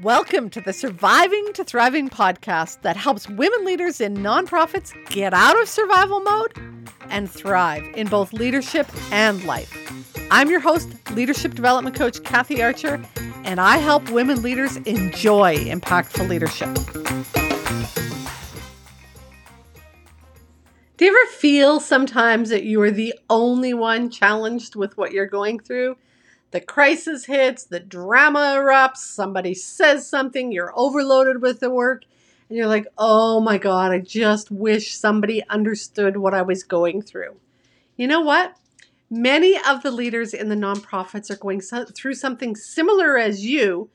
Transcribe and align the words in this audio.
Welcome 0.00 0.48
to 0.50 0.60
the 0.60 0.72
Surviving 0.72 1.52
to 1.52 1.62
Thriving 1.64 2.08
podcast 2.08 2.80
that 2.80 2.96
helps 2.96 3.28
women 3.28 3.64
leaders 3.64 4.00
in 4.00 4.16
nonprofits 4.16 4.92
get 5.10 5.34
out 5.34 5.60
of 5.60 5.68
survival 5.68 6.20
mode 6.20 6.56
and 7.10 7.30
thrive 7.30 7.84
in 7.94 8.08
both 8.08 8.32
leadership 8.32 8.88
and 9.12 9.44
life. 9.44 9.70
I'm 10.30 10.48
your 10.48 10.60
host, 10.60 10.88
leadership 11.10 11.54
development 11.54 11.94
coach 11.94 12.22
Kathy 12.24 12.62
Archer, 12.62 13.04
and 13.44 13.60
I 13.60 13.76
help 13.76 14.10
women 14.10 14.40
leaders 14.40 14.76
enjoy 14.78 15.56
impactful 15.56 16.26
leadership. 16.26 16.74
Do 20.96 21.04
you 21.04 21.10
ever 21.10 21.32
feel 21.32 21.80
sometimes 21.80 22.48
that 22.48 22.64
you 22.64 22.80
are 22.80 22.90
the 22.90 23.14
only 23.28 23.74
one 23.74 24.08
challenged 24.10 24.74
with 24.74 24.96
what 24.96 25.12
you're 25.12 25.26
going 25.26 25.60
through? 25.60 25.96
The 26.52 26.60
crisis 26.60 27.24
hits, 27.24 27.64
the 27.64 27.80
drama 27.80 28.56
erupts, 28.56 28.98
somebody 28.98 29.54
says 29.54 30.08
something, 30.08 30.52
you're 30.52 30.72
overloaded 30.78 31.42
with 31.42 31.60
the 31.60 31.70
work, 31.70 32.04
and 32.48 32.56
you're 32.56 32.66
like, 32.66 32.86
oh 32.98 33.40
my 33.40 33.58
God, 33.58 33.90
I 33.90 33.98
just 33.98 34.50
wish 34.50 34.94
somebody 34.94 35.42
understood 35.48 36.18
what 36.18 36.34
I 36.34 36.42
was 36.42 36.62
going 36.62 37.02
through. 37.02 37.36
You 37.96 38.06
know 38.06 38.20
what? 38.20 38.56
Many 39.10 39.58
of 39.66 39.82
the 39.82 39.90
leaders 39.90 40.32
in 40.32 40.48
the 40.48 40.54
nonprofits 40.54 41.30
are 41.30 41.36
going 41.36 41.60
through 41.60 42.14
something 42.14 42.54
similar 42.54 43.18
as 43.18 43.44
you, 43.44 43.88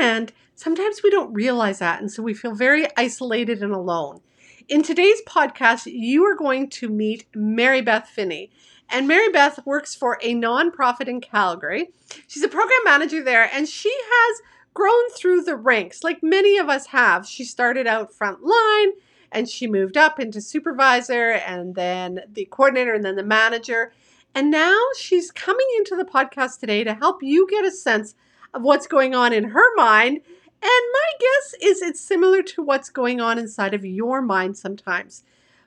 and 0.00 0.32
sometimes 0.56 1.02
we 1.02 1.10
don't 1.10 1.32
realize 1.32 1.78
that, 1.78 2.00
and 2.00 2.10
so 2.10 2.22
we 2.22 2.34
feel 2.34 2.54
very 2.54 2.86
isolated 2.96 3.62
and 3.62 3.72
alone. 3.72 4.20
In 4.68 4.82
today's 4.82 5.22
podcast, 5.26 5.86
you 5.86 6.24
are 6.24 6.36
going 6.36 6.68
to 6.70 6.88
meet 6.88 7.26
Mary 7.34 7.80
Beth 7.80 8.08
Finney. 8.08 8.50
And 8.90 9.06
Mary 9.06 9.30
Beth 9.30 9.64
works 9.64 9.94
for 9.94 10.18
a 10.22 10.34
nonprofit 10.34 11.08
in 11.08 11.20
Calgary. 11.20 11.90
She's 12.26 12.42
a 12.42 12.48
program 12.48 12.80
manager 12.84 13.22
there, 13.22 13.48
and 13.52 13.68
she 13.68 13.92
has 13.92 14.42
grown 14.74 15.10
through 15.10 15.42
the 15.42 15.56
ranks 15.56 16.02
like 16.02 16.22
many 16.22 16.58
of 16.58 16.68
us 16.68 16.86
have. 16.86 17.26
She 17.26 17.44
started 17.44 17.86
out 17.86 18.14
front 18.14 18.42
line 18.42 18.92
and 19.32 19.48
she 19.48 19.66
moved 19.66 19.96
up 19.96 20.18
into 20.18 20.40
supervisor 20.40 21.32
and 21.32 21.74
then 21.74 22.20
the 22.32 22.46
coordinator 22.50 22.94
and 22.94 23.04
then 23.04 23.16
the 23.16 23.22
manager. 23.22 23.92
And 24.34 24.50
now 24.50 24.78
she's 24.96 25.30
coming 25.30 25.66
into 25.78 25.96
the 25.96 26.04
podcast 26.04 26.60
today 26.60 26.84
to 26.84 26.94
help 26.94 27.22
you 27.22 27.48
get 27.48 27.64
a 27.64 27.70
sense 27.70 28.14
of 28.54 28.62
what's 28.62 28.86
going 28.86 29.14
on 29.14 29.32
in 29.32 29.44
her 29.44 29.76
mind. 29.76 30.20
And 30.62 30.84
my 30.92 31.12
guess 31.18 31.54
is 31.62 31.82
it's 31.82 32.00
similar 32.00 32.42
to 32.42 32.62
what's 32.62 32.90
going 32.90 33.20
on 33.20 33.38
inside 33.38 33.74
of 33.74 33.84
your 33.84 34.20
mind 34.22 34.56
sometimes. 34.56 35.24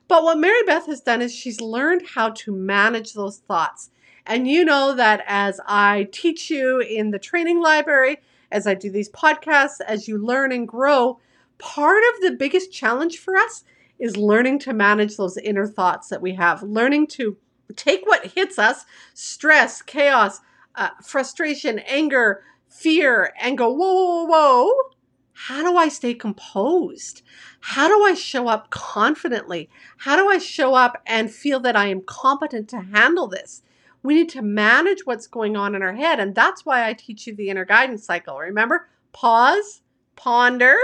But 0.08 0.22
what 0.22 0.38
Mary 0.38 0.62
Beth 0.66 0.86
has 0.86 1.00
done 1.00 1.22
is 1.22 1.34
she's 1.34 1.60
learned 1.60 2.02
how 2.14 2.30
to 2.30 2.52
manage 2.52 3.12
those 3.12 3.38
thoughts. 3.38 3.90
And 4.26 4.48
you 4.48 4.64
know 4.64 4.94
that 4.94 5.22
as 5.26 5.60
I 5.66 6.08
teach 6.12 6.50
you 6.50 6.80
in 6.80 7.10
the 7.10 7.18
training 7.18 7.60
library, 7.60 8.18
as 8.50 8.66
I 8.66 8.74
do 8.74 8.90
these 8.90 9.10
podcasts, 9.10 9.80
as 9.86 10.08
you 10.08 10.18
learn 10.18 10.52
and 10.52 10.68
grow, 10.68 11.18
part 11.58 12.02
of 12.14 12.20
the 12.22 12.36
biggest 12.36 12.72
challenge 12.72 13.18
for 13.18 13.36
us 13.36 13.64
is 13.98 14.16
learning 14.16 14.58
to 14.60 14.72
manage 14.72 15.16
those 15.16 15.36
inner 15.36 15.66
thoughts 15.66 16.08
that 16.08 16.22
we 16.22 16.34
have, 16.34 16.62
learning 16.62 17.06
to 17.06 17.36
take 17.76 18.06
what 18.06 18.26
hits 18.26 18.58
us 18.58 18.84
stress, 19.14 19.82
chaos, 19.82 20.40
uh, 20.74 20.90
frustration, 21.02 21.78
anger, 21.80 22.42
fear 22.74 23.32
and 23.40 23.56
go, 23.56 23.70
whoa, 23.70 23.94
whoa, 23.94 24.24
whoa, 24.24 24.72
how 25.34 25.62
do 25.62 25.76
I 25.76 25.88
stay 25.88 26.14
composed? 26.14 27.22
How 27.60 27.88
do 27.88 28.04
I 28.04 28.14
show 28.14 28.48
up 28.48 28.70
confidently? 28.70 29.68
How 29.98 30.16
do 30.16 30.28
I 30.28 30.38
show 30.38 30.74
up 30.74 31.02
and 31.06 31.30
feel 31.30 31.60
that 31.60 31.76
I 31.76 31.88
am 31.88 32.02
competent 32.02 32.68
to 32.70 32.80
handle 32.80 33.26
this? 33.26 33.62
We 34.02 34.14
need 34.14 34.28
to 34.30 34.42
manage 34.42 35.04
what's 35.04 35.26
going 35.26 35.56
on 35.56 35.74
in 35.74 35.82
our 35.82 35.94
head. 35.94 36.20
And 36.20 36.34
that's 36.34 36.64
why 36.64 36.88
I 36.88 36.92
teach 36.92 37.26
you 37.26 37.34
the 37.34 37.50
inner 37.50 37.64
guidance 37.64 38.04
cycle. 38.04 38.38
Remember, 38.38 38.88
pause, 39.12 39.82
ponder, 40.14 40.76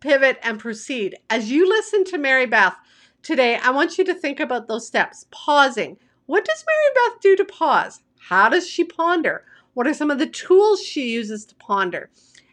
pivot, 0.00 0.38
and 0.42 0.58
proceed. 0.58 1.16
As 1.28 1.50
you 1.50 1.68
listen 1.68 2.04
to 2.04 2.18
Mary 2.18 2.46
Beth 2.46 2.76
today, 3.22 3.56
I 3.56 3.70
want 3.70 3.98
you 3.98 4.04
to 4.04 4.14
think 4.14 4.40
about 4.40 4.68
those 4.68 4.86
steps. 4.86 5.26
Pausing. 5.30 5.98
What 6.26 6.44
does 6.44 6.64
Mary 6.66 7.10
Beth 7.10 7.20
do 7.20 7.36
to 7.36 7.44
pause? 7.44 8.00
How 8.28 8.48
does 8.48 8.68
she 8.68 8.84
ponder? 8.84 9.44
What 9.74 9.86
are 9.86 9.94
some 9.94 10.10
of 10.10 10.18
the 10.18 10.26
tools 10.26 10.82
she 10.82 11.10
uses 11.10 11.44
to 11.46 11.54
ponder? 11.56 12.10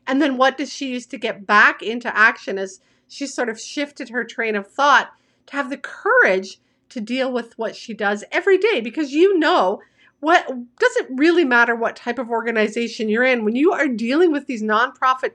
And 0.08 0.22
then 0.22 0.38
what 0.38 0.58
does 0.58 0.72
she 0.72 0.90
use 0.90 1.06
to 1.08 1.18
get 1.18 1.48
back 1.48 1.82
into 1.82 2.16
action 2.16 2.58
as 2.58 2.80
she 3.08 3.28
sort 3.28 3.50
of 3.50 3.60
shifted 3.60 4.10
her 4.10 4.24
train 4.24 4.56
of 4.56 4.68
thought 4.68 5.12
to 5.48 5.56
have 5.56 5.70
the 5.70 5.78
courage 5.78 6.60
to 6.90 7.02
deal 7.02 7.32
with 7.32 7.58
what 7.58 7.76
she 7.76 7.94
does 7.94 8.24
every 8.32 8.58
day? 8.58 8.82
Because 8.82 9.12
you 9.12 9.38
know, 9.38 9.82
what 10.20 10.48
doesn't 10.80 11.18
really 11.18 11.46
matter 11.46 11.76
what 11.76 11.96
type 11.96 12.20
of 12.20 12.30
organization 12.30 13.10
you're 13.10 13.24
in, 13.24 13.46
when 13.46 13.56
you 13.56 13.72
are 13.74 13.88
dealing 13.88 14.32
with 14.32 14.48
these 14.48 14.64
nonprofit 14.64 15.32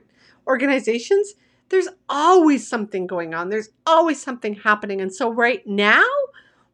organizations, 0.47 1.33
there's 1.69 1.87
always 2.09 2.67
something 2.67 3.07
going 3.07 3.33
on. 3.33 3.49
There's 3.49 3.69
always 3.85 4.21
something 4.21 4.55
happening. 4.55 4.99
And 4.99 5.13
so 5.13 5.29
right 5.29 5.65
now, 5.65 6.03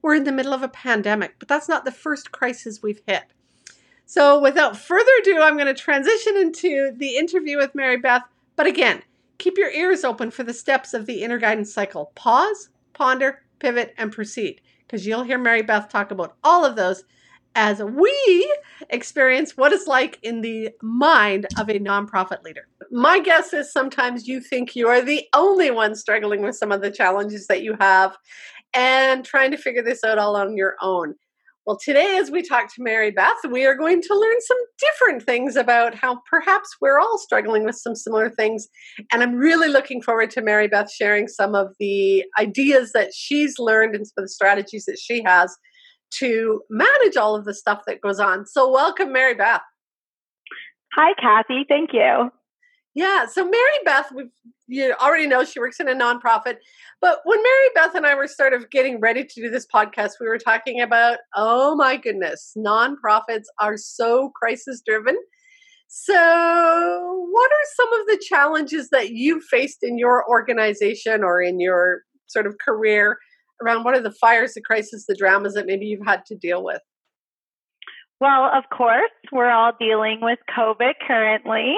we're 0.02 0.16
in 0.16 0.24
the 0.24 0.32
middle 0.32 0.54
of 0.54 0.64
a 0.64 0.68
pandemic, 0.68 1.36
but 1.38 1.48
that's 1.48 1.70
not 1.70 1.86
the 1.86 1.92
first 1.92 2.32
crisis 2.32 2.82
we've 2.82 3.02
hit. 3.06 3.24
So, 4.10 4.40
without 4.40 4.78
further 4.78 5.12
ado, 5.22 5.42
I'm 5.42 5.58
going 5.58 5.68
to 5.68 5.74
transition 5.74 6.38
into 6.38 6.94
the 6.96 7.18
interview 7.18 7.58
with 7.58 7.76
Mary 7.76 7.98
Beth. 7.98 8.24
But 8.56 8.66
again, 8.66 9.04
keep 9.38 9.58
your 9.58 9.70
ears 9.70 10.06
open 10.06 10.32
for 10.32 10.44
the 10.44 10.54
steps 10.54 10.94
of 10.94 11.06
the 11.06 11.24
inner 11.24 11.38
guidance 11.38 11.74
cycle 11.74 12.14
pause, 12.16 12.70
ponder, 12.94 13.44
pivot, 13.60 13.94
and 13.98 14.10
proceed, 14.10 14.62
because 14.88 15.06
you'll 15.06 15.24
hear 15.24 15.38
Mary 15.38 15.62
Beth 15.62 15.90
talk 15.90 16.12
about 16.12 16.38
all 16.42 16.64
of 16.64 16.78
those 16.78 17.04
as 17.54 17.84
we 17.84 18.56
experience 18.92 19.58
what 19.58 19.74
it's 19.74 19.88
like 19.88 20.20
in 20.24 20.40
the 20.40 20.70
mind 20.82 21.46
of 21.58 21.68
a 21.68 21.74
nonprofit 21.74 22.44
leader. 22.44 22.66
My 22.92 23.20
guess 23.20 23.52
is 23.52 23.74
sometimes 23.74 24.26
you 24.26 24.40
think 24.40 24.74
you 24.74 24.88
are 24.88 25.02
the 25.02 25.28
only 25.36 25.70
one 25.70 25.96
struggling 25.96 26.44
with 26.44 26.56
some 26.56 26.72
of 26.72 26.82
the 26.82 26.92
challenges 26.92 27.48
that 27.48 27.62
you 27.62 27.76
have 27.82 28.16
and 28.74 29.26
trying 29.26 29.52
to 29.52 29.58
figure 29.58 29.84
this 29.84 30.06
out 30.06 30.18
all 30.18 30.38
on 30.38 30.56
your 30.56 30.78
own. 30.82 31.16
Well, 31.68 31.78
today, 31.84 32.18
as 32.18 32.32
we 32.32 32.44
talk 32.44 32.74
to 32.76 32.82
Mary 32.82 33.12
Beth, 33.12 33.36
we 33.52 33.66
are 33.66 33.76
going 33.76 34.02
to 34.02 34.18
learn 34.18 34.40
some 34.40 34.58
different 34.80 35.24
things 35.24 35.58
about 35.58 35.96
how 35.96 36.22
perhaps 36.30 36.70
we're 36.80 36.98
all 36.98 37.18
struggling 37.18 37.66
with 37.66 37.76
some 37.76 37.94
similar 37.94 38.30
things. 38.30 38.70
And 39.12 39.22
I'm 39.22 39.36
really 39.36 39.68
looking 39.68 40.02
forward 40.02 40.32
to 40.32 40.42
Mary 40.42 40.70
Beth 40.70 40.90
sharing 40.90 41.28
some 41.28 41.56
of 41.56 41.76
the 41.78 42.24
ideas 42.40 42.94
that 42.94 43.14
she's 43.14 43.60
learned 43.60 43.96
and 43.96 44.08
some 44.08 44.14
of 44.20 44.24
the 44.24 44.30
strategies 44.30 44.86
that 44.86 44.98
she 44.98 45.22
has 45.26 45.54
to 46.20 46.62
manage 46.70 47.18
all 47.18 47.36
of 47.36 47.44
the 47.44 47.54
stuff 47.54 47.82
that 47.86 48.00
goes 48.00 48.22
on. 48.22 48.46
So, 48.46 48.72
welcome, 48.72 49.12
Mary 49.12 49.34
Beth. 49.34 49.60
Hi, 50.96 51.14
Kathy. 51.22 51.66
Thank 51.68 51.90
you. 51.92 52.32
Yeah. 52.98 53.28
So 53.28 53.44
Mary 53.44 53.78
Beth, 53.86 54.12
we 54.12 54.24
you 54.68 54.92
already 55.00 55.28
know 55.28 55.44
she 55.44 55.60
works 55.60 55.80
in 55.80 55.88
a 55.88 55.94
nonprofit. 55.94 56.56
But 57.00 57.20
when 57.26 57.44
Mary 57.44 57.70
Beth 57.76 57.94
and 57.94 58.08
I 58.08 58.16
were 58.16 58.26
sort 58.26 58.54
of 58.54 58.72
getting 58.72 59.00
ready 59.00 59.24
to 59.24 59.42
do 59.42 59.52
this 59.52 59.68
podcast, 59.72 60.14
we 60.20 60.28
were 60.28 60.40
talking 60.40 60.82
about, 60.82 61.20
oh 61.36 61.76
my 61.76 61.96
goodness, 61.96 62.54
nonprofits 62.58 63.44
are 63.62 63.78
so 63.78 64.32
crisis 64.32 64.82
driven. 64.84 65.16
So, 65.90 66.16
what 67.32 67.52
are 67.52 67.68
some 67.76 67.94
of 68.02 68.08
the 68.08 68.20
challenges 68.28 68.90
that 68.90 69.12
you 69.12 69.42
faced 69.42 69.84
in 69.84 70.00
your 70.00 70.28
organization 70.28 71.24
or 71.24 71.40
in 71.40 71.60
your 71.60 72.02
sort 72.26 72.48
of 72.48 72.56
career 72.68 73.20
around 73.64 73.84
what 73.84 73.94
are 73.94 74.02
the 74.02 74.12
fires, 74.20 74.56
the 74.56 74.62
crises, 74.62 75.06
the 75.08 75.16
dramas 75.16 75.54
that 75.54 75.68
maybe 75.68 75.86
you've 75.86 76.06
had 76.08 76.26
to 76.26 76.36
deal 76.36 76.64
with? 76.64 76.82
Well, 78.20 78.50
of 78.52 78.64
course, 78.76 79.12
we're 79.32 79.52
all 79.52 79.74
dealing 79.80 80.20
with 80.22 80.40
COVID 80.58 80.94
currently. 81.08 81.76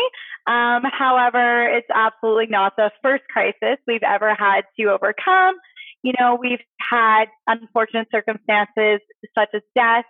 Um, 0.48 0.84
however, 0.84 1.68
it's 1.68 1.88
absolutely 1.94 2.48
not 2.48 2.74
the 2.76 2.92
first 3.02 3.24
crisis 3.32 3.78
we've 3.88 4.04
ever 4.04 4.34
had 4.34 4.62
to 4.80 4.88
overcome. 4.88 5.56
You 6.02 6.14
know, 6.20 6.38
we've 6.40 6.64
had 6.80 7.26
unfortunate 7.48 8.08
circumstances 8.12 9.00
such 9.38 9.50
as 9.54 9.62
death, 9.76 10.06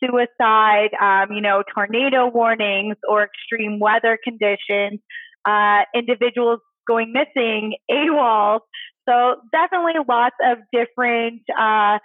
suicide, 0.00 0.90
um, 1.00 1.32
you 1.32 1.40
know, 1.40 1.62
tornado 1.74 2.28
warnings 2.28 2.96
or 3.08 3.24
extreme 3.24 3.78
weather 3.78 4.18
conditions, 4.22 5.00
uh, 5.44 5.82
individuals 5.94 6.60
going 6.86 7.12
missing, 7.12 7.76
AWOL. 7.90 8.60
So 9.08 9.36
definitely 9.52 9.92
lots 10.08 10.36
of 10.42 10.58
different 10.72 11.42
uh, 11.50 11.98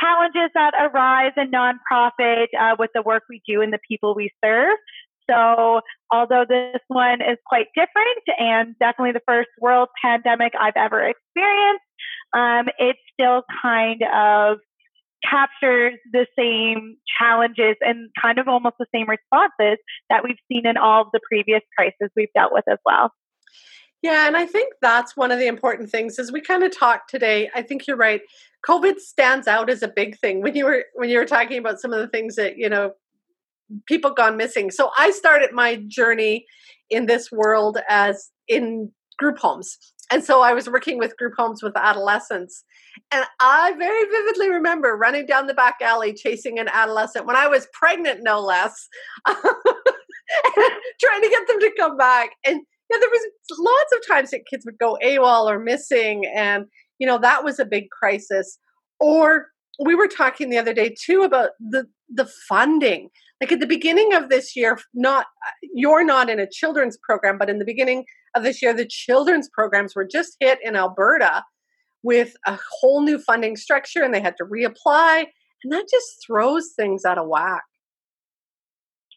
challenges 0.00 0.50
that 0.54 0.72
arise 0.80 1.32
in 1.36 1.50
nonprofit 1.50 2.46
uh, 2.58 2.76
with 2.78 2.90
the 2.94 3.02
work 3.02 3.24
we 3.28 3.42
do 3.46 3.60
and 3.60 3.72
the 3.72 3.78
people 3.86 4.14
we 4.14 4.30
serve. 4.44 4.76
So, 5.30 5.80
although 6.10 6.44
this 6.48 6.80
one 6.88 7.20
is 7.20 7.38
quite 7.46 7.66
different 7.74 8.22
and 8.38 8.74
definitely 8.78 9.12
the 9.12 9.22
first 9.26 9.50
world 9.60 9.88
pandemic 10.02 10.52
I've 10.58 10.76
ever 10.76 11.00
experienced, 11.00 11.84
um, 12.34 12.66
it 12.78 12.96
still 13.14 13.42
kind 13.62 14.02
of 14.02 14.58
captures 15.28 15.94
the 16.12 16.26
same 16.36 16.96
challenges 17.18 17.76
and 17.80 18.10
kind 18.20 18.38
of 18.38 18.48
almost 18.48 18.76
the 18.78 18.86
same 18.94 19.08
responses 19.08 19.78
that 20.10 20.24
we've 20.24 20.36
seen 20.50 20.66
in 20.66 20.76
all 20.76 21.02
of 21.02 21.08
the 21.12 21.20
previous 21.30 21.60
crises 21.76 22.10
we've 22.16 22.32
dealt 22.34 22.52
with 22.52 22.64
as 22.68 22.78
well. 22.84 23.12
Yeah, 24.02 24.26
and 24.26 24.36
I 24.36 24.46
think 24.46 24.74
that's 24.82 25.16
one 25.16 25.30
of 25.30 25.38
the 25.38 25.46
important 25.46 25.90
things 25.90 26.18
as 26.18 26.32
we 26.32 26.40
kind 26.40 26.64
of 26.64 26.76
talk 26.76 27.06
today. 27.06 27.48
I 27.54 27.62
think 27.62 27.86
you're 27.86 27.96
right. 27.96 28.20
COVID 28.66 28.98
stands 28.98 29.46
out 29.46 29.70
as 29.70 29.82
a 29.82 29.88
big 29.88 30.18
thing 30.18 30.42
when 30.42 30.56
you 30.56 30.64
were 30.64 30.84
when 30.94 31.08
you 31.08 31.18
were 31.18 31.24
talking 31.24 31.58
about 31.58 31.80
some 31.80 31.92
of 31.92 32.00
the 32.00 32.08
things 32.08 32.34
that 32.34 32.58
you 32.58 32.68
know 32.68 32.92
people 33.86 34.12
gone 34.12 34.36
missing. 34.36 34.70
So 34.70 34.90
I 34.96 35.10
started 35.10 35.52
my 35.52 35.82
journey 35.88 36.46
in 36.90 37.06
this 37.06 37.30
world 37.32 37.78
as 37.88 38.30
in 38.48 38.90
group 39.18 39.38
homes. 39.38 39.78
And 40.10 40.22
so 40.22 40.42
I 40.42 40.52
was 40.52 40.68
working 40.68 40.98
with 40.98 41.16
group 41.16 41.32
homes 41.38 41.62
with 41.62 41.76
adolescents. 41.76 42.64
And 43.10 43.24
I 43.40 43.72
very 43.78 44.04
vividly 44.04 44.50
remember 44.50 44.96
running 44.96 45.24
down 45.24 45.46
the 45.46 45.54
back 45.54 45.76
alley 45.80 46.12
chasing 46.12 46.58
an 46.58 46.68
adolescent 46.68 47.26
when 47.26 47.36
I 47.36 47.46
was 47.46 47.66
pregnant, 47.72 48.20
no 48.22 48.40
less, 48.40 48.88
trying 49.26 49.36
to 49.36 51.28
get 51.30 51.48
them 51.48 51.60
to 51.60 51.72
come 51.78 51.96
back. 51.96 52.30
And 52.44 52.60
yeah, 52.90 52.98
there 53.00 53.08
was 53.08 53.26
lots 53.58 53.92
of 53.94 54.06
times 54.06 54.30
that 54.32 54.46
kids 54.50 54.66
would 54.66 54.78
go 54.78 54.98
AWOL 55.02 55.46
or 55.46 55.58
missing. 55.58 56.26
And, 56.34 56.66
you 56.98 57.06
know, 57.06 57.18
that 57.18 57.42
was 57.42 57.58
a 57.58 57.64
big 57.64 57.88
crisis. 57.90 58.58
Or 59.00 59.46
we 59.82 59.94
were 59.94 60.08
talking 60.08 60.50
the 60.50 60.58
other 60.58 60.74
day 60.74 60.94
too 61.02 61.22
about 61.22 61.50
the 61.58 61.86
the 62.14 62.30
funding 62.48 63.08
like 63.42 63.50
at 63.50 63.58
the 63.58 63.66
beginning 63.66 64.14
of 64.14 64.28
this 64.30 64.54
year 64.56 64.78
not 64.94 65.26
you're 65.74 66.04
not 66.04 66.30
in 66.30 66.38
a 66.38 66.48
children's 66.48 66.96
program 67.02 67.36
but 67.36 67.50
in 67.50 67.58
the 67.58 67.64
beginning 67.64 68.04
of 68.36 68.44
this 68.44 68.62
year 68.62 68.72
the 68.72 68.86
children's 68.86 69.48
programs 69.52 69.94
were 69.96 70.06
just 70.06 70.36
hit 70.40 70.60
in 70.62 70.76
alberta 70.76 71.42
with 72.04 72.34
a 72.46 72.56
whole 72.70 73.02
new 73.02 73.18
funding 73.18 73.56
structure 73.56 74.02
and 74.02 74.14
they 74.14 74.20
had 74.20 74.36
to 74.36 74.44
reapply 74.44 75.26
and 75.64 75.72
that 75.72 75.86
just 75.90 76.24
throws 76.26 76.72
things 76.76 77.04
out 77.04 77.18
of 77.18 77.28
whack. 77.28 77.62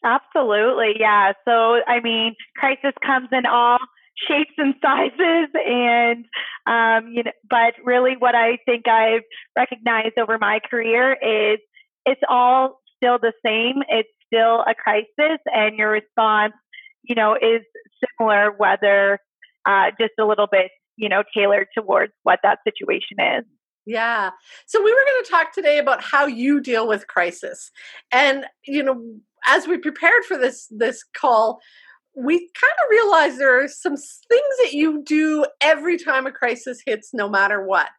Absolutely 0.04 0.94
yeah. 1.00 1.34
So 1.46 1.80
i 1.88 2.00
mean 2.02 2.36
crisis 2.58 2.94
comes 3.06 3.30
in 3.32 3.46
all 3.46 3.78
shapes 4.28 4.54
and 4.58 4.74
sizes 4.82 5.50
and 5.54 6.26
um, 6.66 7.12
you 7.14 7.24
know 7.24 7.32
but 7.48 7.74
really 7.84 8.16
what 8.18 8.34
i 8.34 8.58
think 8.66 8.88
i've 8.88 9.24
recognized 9.58 10.18
over 10.18 10.38
my 10.40 10.60
career 10.72 11.14
is 11.14 11.60
it's 12.06 12.22
all 12.30 12.80
still 12.98 13.18
the 13.20 13.34
same 13.46 13.84
it's 13.88 14.10
still 14.26 14.62
a 14.62 14.74
crisis 14.76 15.40
and 15.48 15.78
your 15.78 15.90
response 15.90 16.54
you 17.04 17.16
know 17.16 17.36
is 17.36 17.62
similar 18.20 18.52
whether 18.58 19.20
uh, 19.66 19.92
just 20.00 20.14
a 20.20 20.26
little 20.26 20.48
bit 20.52 20.72
you 20.98 21.10
know 21.10 21.24
tailored 21.36 21.68
towards 21.78 22.14
what 22.24 22.40
that 22.44 22.60
situation 22.66 23.18
is 23.20 23.46
yeah. 23.86 24.32
So 24.66 24.84
we 24.84 24.92
were 24.92 25.06
going 25.06 25.24
to 25.24 25.30
talk 25.30 25.54
today 25.54 25.78
about 25.78 26.04
how 26.04 26.26
you 26.26 26.60
deal 26.60 26.88
with 26.88 27.08
crisis. 27.08 27.72
And 28.12 28.46
you 28.66 28.82
know, 28.82 29.00
as 29.46 29.68
we 29.68 29.78
prepared 29.78 30.26
for 30.28 30.38
this 30.38 30.68
this 30.72 31.04
call, 31.16 31.60
we 32.16 32.40
kind 32.40 32.74
of 32.84 32.90
realized 32.90 33.40
there 33.40 33.64
are 33.64 33.68
some 33.68 33.96
things 33.96 34.56
that 34.64 34.74
you 34.74 35.04
do 35.04 35.46
every 35.62 35.98
time 35.98 36.26
a 36.26 36.32
crisis 36.32 36.82
hits, 36.86 37.12
no 37.14 37.30
matter 37.30 37.64
what. 37.64 37.90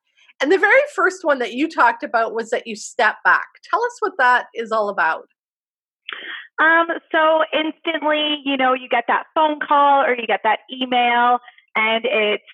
And 0.40 0.52
the 0.52 0.58
very 0.58 0.80
first 0.94 1.24
one 1.24 1.38
that 1.38 1.54
you 1.54 1.68
talked 1.68 2.02
about 2.02 2.34
was 2.34 2.50
that 2.50 2.66
you 2.66 2.76
step 2.76 3.16
back. 3.24 3.46
Tell 3.70 3.82
us 3.84 3.96
what 4.00 4.12
that 4.18 4.46
is 4.54 4.70
all 4.70 4.88
about. 4.88 5.28
Um, 6.60 6.86
so 7.12 7.42
instantly, 7.52 8.40
you 8.44 8.56
know, 8.56 8.72
you 8.72 8.88
get 8.88 9.04
that 9.08 9.26
phone 9.34 9.60
call 9.60 10.04
or 10.04 10.14
you 10.14 10.26
get 10.26 10.40
that 10.44 10.60
email, 10.72 11.38
and 11.74 12.04
it's, 12.04 12.44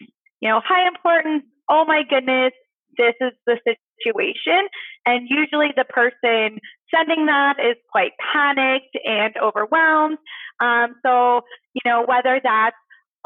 you 0.41 0.49
know, 0.49 0.61
high 0.65 0.87
importance. 0.89 1.45
Oh 1.69 1.85
my 1.87 2.03
goodness, 2.09 2.53
this 2.99 3.15
is 3.21 3.33
the 3.47 3.59
situation. 3.65 4.69
And 5.07 5.29
usually 5.29 5.69
the 5.77 5.85
person 5.85 6.59
sending 6.95 7.27
that 7.27 7.57
is 7.59 7.77
quite 7.91 8.13
panicked 8.33 8.97
and 9.05 9.35
overwhelmed. 9.37 10.19
Um, 10.61 10.95
so, 11.05 11.43
you 11.75 11.81
know, 11.85 12.05
whether 12.07 12.41
that's 12.43 12.77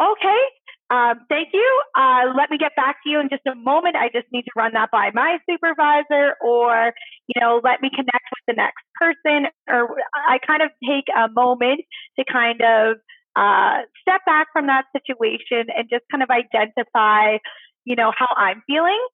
okay, 0.00 0.42
um, 0.90 1.20
thank 1.28 1.48
you. 1.52 1.82
Uh, 1.96 2.32
let 2.36 2.50
me 2.50 2.58
get 2.58 2.76
back 2.76 2.96
to 3.02 3.10
you 3.10 3.20
in 3.20 3.28
just 3.28 3.42
a 3.46 3.54
moment. 3.56 3.96
I 3.96 4.08
just 4.08 4.26
need 4.32 4.42
to 4.42 4.50
run 4.56 4.72
that 4.74 4.90
by 4.90 5.10
my 5.12 5.38
supervisor, 5.48 6.36
or 6.40 6.92
you 7.26 7.40
know, 7.40 7.60
let 7.64 7.82
me 7.82 7.90
connect 7.90 8.26
with 8.30 8.46
the 8.46 8.54
next 8.54 8.84
person. 8.94 9.46
Or 9.68 9.96
I 10.14 10.38
kind 10.46 10.62
of 10.62 10.70
take 10.88 11.06
a 11.16 11.28
moment 11.28 11.80
to 12.18 12.24
kind 12.30 12.60
of 12.60 12.96
uh, 13.34 13.82
step 14.00 14.22
back 14.26 14.48
from 14.52 14.68
that 14.68 14.84
situation 14.92 15.66
and 15.76 15.88
just 15.90 16.04
kind 16.10 16.22
of 16.22 16.30
identify, 16.30 17.38
you 17.84 17.96
know, 17.96 18.12
how 18.16 18.28
I'm 18.36 18.62
feeling 18.66 19.04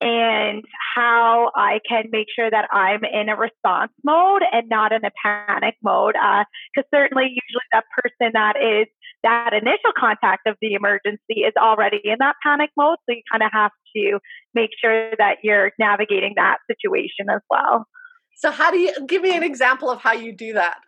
and 0.00 0.64
how 0.94 1.52
I 1.54 1.78
can 1.88 2.04
make 2.10 2.26
sure 2.34 2.50
that 2.50 2.68
I'm 2.72 3.04
in 3.04 3.28
a 3.28 3.36
response 3.36 3.92
mode 4.02 4.42
and 4.50 4.68
not 4.68 4.92
in 4.92 5.04
a 5.04 5.10
panic 5.22 5.76
mode. 5.82 6.14
Because 6.14 6.88
uh, 6.92 6.96
certainly, 6.96 7.24
usually, 7.24 7.68
that 7.72 7.84
person 8.02 8.32
that 8.32 8.56
is 8.56 8.86
that 9.22 9.52
initial 9.52 9.92
contact 9.96 10.46
of 10.46 10.56
the 10.60 10.74
emergency 10.74 11.42
is 11.46 11.52
already 11.60 12.00
in 12.04 12.16
that 12.20 12.36
panic 12.42 12.70
mode. 12.76 12.98
So 13.08 13.14
you 13.14 13.22
kind 13.30 13.42
of 13.42 13.50
have 13.52 13.72
to 13.96 14.18
make 14.54 14.70
sure 14.80 15.12
that 15.18 15.36
you're 15.42 15.72
navigating 15.78 16.34
that 16.36 16.58
situation 16.70 17.26
as 17.30 17.40
well. 17.50 17.86
So, 18.36 18.50
how 18.50 18.70
do 18.70 18.78
you 18.78 18.94
give 19.06 19.22
me 19.22 19.36
an 19.36 19.42
example 19.42 19.90
of 19.90 20.00
how 20.00 20.12
you 20.12 20.32
do 20.32 20.54
that? 20.54 20.78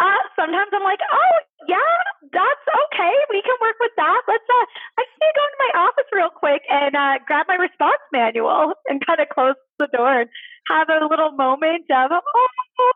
Uh, 0.00 0.20
sometimes 0.36 0.68
I'm 0.72 0.84
like, 0.84 1.00
oh, 1.00 1.36
yeah, 1.68 1.96
that's 2.28 2.66
okay. 2.68 3.14
We 3.30 3.40
can 3.40 3.56
work 3.60 3.76
with 3.80 3.92
that. 3.96 4.20
Let's, 4.28 4.44
uh, 4.44 4.66
I 4.98 5.02
need 5.06 5.32
to 5.32 5.36
go 5.36 5.44
into 5.48 5.60
my 5.64 5.72
office 5.80 6.08
real 6.12 6.28
quick 6.28 6.62
and 6.68 6.92
uh, 6.94 7.24
grab 7.26 7.46
my 7.48 7.56
response 7.56 8.02
manual 8.12 8.74
and 8.88 9.00
kind 9.04 9.20
of 9.20 9.28
close 9.32 9.56
the 9.78 9.88
door 9.96 10.26
and 10.26 10.30
have 10.68 10.88
a 10.92 11.06
little 11.08 11.32
moment 11.32 11.88
of, 11.88 12.10
oh, 12.12 12.92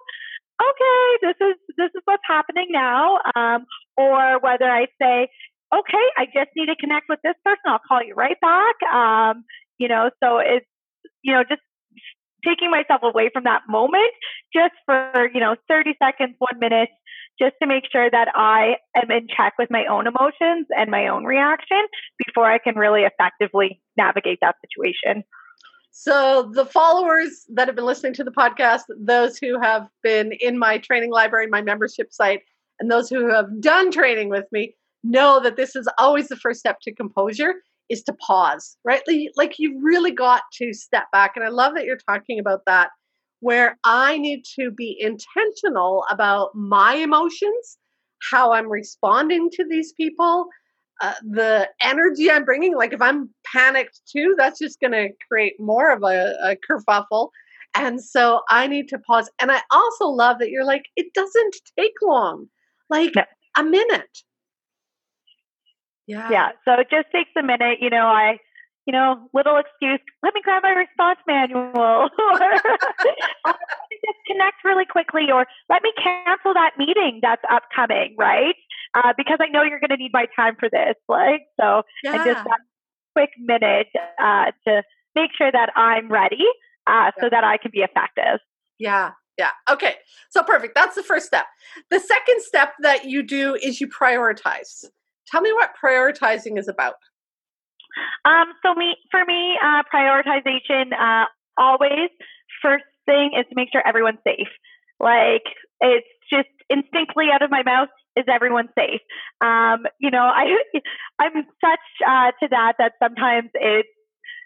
okay, 0.61 1.19
this 1.23 1.37
is 1.41 1.57
this 1.77 1.91
is 1.95 2.03
what's 2.05 2.23
happening 2.27 2.69
now, 2.71 3.19
um, 3.35 3.67
or 3.97 4.41
whether 4.41 4.69
I 4.69 4.87
say, 5.01 5.29
okay, 5.75 6.07
I 6.17 6.27
just 6.27 6.51
need 6.57 6.67
to 6.67 6.77
connect 6.77 7.07
with 7.09 7.21
this 7.23 7.35
person. 7.45 7.63
I'll 7.67 7.81
call 7.87 8.03
you 8.03 8.15
right 8.15 8.37
back. 8.41 8.77
Um, 8.93 9.45
you 9.79 9.89
know, 9.89 10.11
so 10.23 10.39
it's 10.39 10.67
you 11.23 11.33
know 11.33 11.43
just 11.49 11.63
taking 12.45 12.71
myself 12.71 13.01
away 13.03 13.31
from 13.33 13.45
that 13.45 13.63
moment 13.69 14.13
just 14.55 14.75
for 14.87 15.29
you 15.33 15.41
know 15.41 15.57
30 15.69 15.95
seconds, 16.03 16.37
one 16.39 16.59
minute, 16.59 16.91
just 17.39 17.55
to 17.61 17.69
make 17.69 17.85
sure 17.91 18.11
that 18.11 18.29
I 18.35 18.77
am 18.97 19.11
in 19.11 19.27
check 19.35 19.55
with 19.59 19.71
my 19.71 19.85
own 19.91 20.07
emotions 20.07 20.67
and 20.71 20.91
my 20.91 21.09
own 21.09 21.25
reaction 21.25 21.83
before 22.25 22.51
I 22.51 22.59
can 22.59 22.77
really 22.77 23.03
effectively 23.03 23.81
navigate 23.97 24.39
that 24.41 24.57
situation. 24.65 25.25
So, 25.99 26.51
the 26.53 26.67
followers 26.67 27.47
that 27.55 27.69
have 27.69 27.75
been 27.75 27.87
listening 27.87 28.13
to 28.15 28.23
the 28.23 28.31
podcast, 28.31 28.83
those 28.99 29.39
who 29.39 29.59
have 29.59 29.89
been 30.03 30.33
in 30.41 30.59
my 30.59 30.77
training 30.77 31.11
library, 31.11 31.47
my 31.47 31.63
membership 31.63 32.13
site, 32.13 32.43
and 32.79 32.91
those 32.91 33.09
who 33.09 33.31
have 33.31 33.47
done 33.63 33.91
training 33.91 34.29
with 34.29 34.45
me 34.53 34.75
know 35.03 35.41
that 35.41 35.57
this 35.57 35.75
is 35.75 35.89
always 35.99 36.29
the 36.29 36.37
first 36.37 36.61
step 36.61 36.81
to 36.83 36.95
composure 36.95 37.55
is 37.89 38.03
to 38.03 38.13
pause, 38.13 38.77
right? 38.85 39.01
Like 39.37 39.55
you 39.59 39.81
really 39.83 40.11
got 40.11 40.43
to 40.59 40.75
step 40.75 41.05
back. 41.13 41.33
And 41.35 41.43
I 41.47 41.49
love 41.49 41.75
that 41.77 41.87
you're 41.87 41.97
talking 41.97 42.39
about 42.39 42.61
that, 42.67 42.91
where 43.41 43.79
I 43.85 44.19
need 44.19 44.43
to 44.61 44.71
be 44.71 44.99
intentional 45.01 46.05
about 46.11 46.55
my 46.55 46.97
emotions, 46.97 47.79
how 48.31 48.53
I'm 48.53 48.69
responding 48.69 49.49
to 49.55 49.65
these 49.67 49.95
people, 49.95 50.47
uh, 51.01 51.15
the 51.23 51.69
energy 51.81 52.31
I'm 52.31 52.45
bringing. 52.45 52.77
Like 52.77 52.93
if 52.93 53.03
I'm 53.03 53.31
panicked 53.53 54.01
too, 54.11 54.35
that's 54.37 54.59
just 54.59 54.81
going 54.81 54.93
to 54.93 55.09
create 55.29 55.55
more 55.59 55.93
of 55.93 56.03
a, 56.03 56.35
a 56.43 56.57
kerfuffle. 56.71 57.31
And 57.75 58.03
so 58.03 58.41
I 58.49 58.67
need 58.67 58.89
to 58.89 58.99
pause. 58.99 59.31
And 59.41 59.53
I 59.53 59.61
also 59.71 60.07
love 60.07 60.39
that 60.39 60.51
you're 60.51 60.65
like, 60.65 60.85
it 60.97 61.13
doesn't 61.15 61.57
take 61.79 61.93
long, 62.03 62.47
like 62.89 63.13
no. 63.15 63.25
a 63.59 63.65
minute. 63.65 64.19
Yeah. 66.07 66.31
Yeah. 66.31 66.49
So 66.65 66.73
it 66.81 66.89
just 66.91 67.09
takes 67.13 67.31
a 67.37 67.43
minute. 67.43 67.79
You 67.81 67.91
know, 67.91 68.07
I 68.07 68.39
you 68.87 68.93
know, 68.93 69.29
little 69.35 69.59
excuse, 69.59 69.99
let 70.23 70.33
me 70.33 70.41
grab 70.45 70.63
my 70.63 70.71
response 70.71 71.19
manual 71.27 71.73
just 74.05 74.65
really 74.65 74.85
quickly 74.85 75.31
or 75.33 75.47
let 75.69 75.83
me 75.83 75.93
cancel 76.03 76.55
that 76.55 76.73
meeting 76.79 77.21
that's 77.23 77.43
upcoming, 77.51 78.15
right? 78.19 78.55
Uh, 78.95 79.13
because 79.17 79.39
I 79.41 79.49
know 79.49 79.63
you're 79.63 79.81
going 79.81 79.91
to 79.91 79.97
need 79.97 80.13
my 80.13 80.27
time 80.35 80.57
for 80.59 80.69
this. 80.71 80.95
Like, 81.09 81.43
so, 81.61 81.83
yeah. 82.03 82.15
and 82.15 82.25
just 82.25 82.45
that 82.45 82.61
quick 83.15 83.31
minute 83.39 83.89
uh, 84.23 84.53
to 84.67 84.83
make 85.15 85.31
sure 85.37 85.51
that 85.51 85.71
I'm 85.77 86.11
ready 86.11 86.45
uh, 86.87 87.11
so 87.21 87.29
that 87.31 87.45
I 87.45 87.57
can 87.57 87.71
be 87.73 87.81
effective. 87.81 88.41
Yeah. 88.79 89.13
Yeah. 89.39 89.51
Okay. 89.71 89.97
So 90.31 90.43
perfect. 90.43 90.75
That's 90.75 90.95
the 90.95 91.03
first 91.03 91.27
step. 91.27 91.47
The 91.91 92.01
second 92.01 92.41
step 92.41 92.75
that 92.81 93.05
you 93.05 93.23
do 93.23 93.55
is 93.55 93.81
you 93.81 93.89
prioritize. 93.89 94.85
Tell 95.29 95.43
me 95.43 95.53
what 95.53 95.71
prioritizing 95.83 96.59
is 96.59 96.69
about. 96.69 96.95
Um, 98.25 98.53
so 98.63 98.75
me, 98.75 98.97
for 99.11 99.25
me, 99.25 99.59
uh, 99.63 99.83
prioritization 99.93 100.93
uh, 100.99 101.27
always 101.59 102.11
first 102.63 102.85
thing 103.07 103.33
is 103.39 103.47
to 103.49 103.55
make 103.55 103.69
sure 103.73 103.83
everyone's 103.87 104.23
safe. 104.25 104.51
Like 105.01 105.45
it's 105.81 106.07
just 106.31 106.49
instinctively 106.69 107.27
out 107.33 107.43
of 107.43 107.51
my 107.51 107.63
mouth 107.63 107.89
is 108.17 108.25
everyone 108.29 108.69
safe. 108.79 109.01
Um, 109.41 109.87
you 109.99 110.11
know, 110.11 110.25
I 110.25 110.57
I'm 111.19 111.35
such 111.61 111.87
uh, 112.07 112.33
to 112.43 112.49
that 112.51 112.75
that 112.79 112.93
sometimes 113.03 113.51
it's 113.55 113.89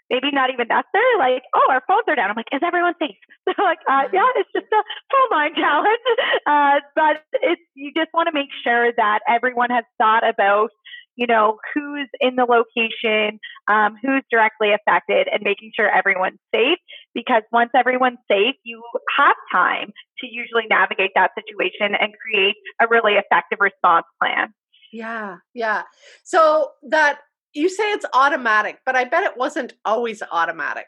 maybe 0.09 0.29
not 0.31 0.51
even 0.51 0.67
necessary. 0.67 1.15
Like, 1.17 1.43
oh, 1.55 1.67
our 1.71 1.81
phones 1.87 2.03
are 2.07 2.15
down. 2.15 2.29
I'm 2.29 2.35
like, 2.35 2.51
is 2.51 2.61
everyone 2.63 2.93
safe? 2.99 3.15
They're 3.45 3.55
like, 3.65 3.79
uh, 3.89 4.11
yeah, 4.11 4.27
it's 4.35 4.51
just 4.53 4.67
a 4.67 4.83
full 5.09 5.27
line 5.31 5.55
challenge. 5.55 6.05
Uh, 6.47 6.79
but 6.95 7.23
it's 7.33 7.61
you 7.75 7.91
just 7.95 8.09
want 8.13 8.27
to 8.27 8.33
make 8.33 8.49
sure 8.63 8.91
that 8.97 9.19
everyone 9.29 9.69
has 9.69 9.85
thought 9.99 10.27
about 10.27 10.71
you 11.15 11.27
know, 11.27 11.57
who's 11.73 12.09
in 12.19 12.35
the 12.35 12.45
location, 12.45 13.39
um, 13.67 13.95
who's 14.01 14.23
directly 14.31 14.71
affected, 14.73 15.27
and 15.31 15.43
making 15.43 15.71
sure 15.75 15.89
everyone's 15.89 16.39
safe. 16.53 16.79
Because 17.13 17.43
once 17.51 17.71
everyone's 17.75 18.19
safe, 18.29 18.55
you 18.63 18.81
have 19.17 19.35
time 19.51 19.91
to 20.19 20.27
usually 20.27 20.63
navigate 20.69 21.11
that 21.15 21.31
situation 21.35 21.95
and 21.99 22.13
create 22.25 22.55
a 22.81 22.87
really 22.89 23.13
effective 23.13 23.59
response 23.59 24.05
plan. 24.21 24.53
Yeah, 24.91 25.37
yeah. 25.53 25.83
So 26.23 26.71
that 26.89 27.19
you 27.53 27.69
say 27.69 27.91
it's 27.91 28.05
automatic, 28.13 28.79
but 28.85 28.95
I 28.95 29.05
bet 29.05 29.23
it 29.23 29.37
wasn't 29.37 29.73
always 29.85 30.21
automatic. 30.31 30.87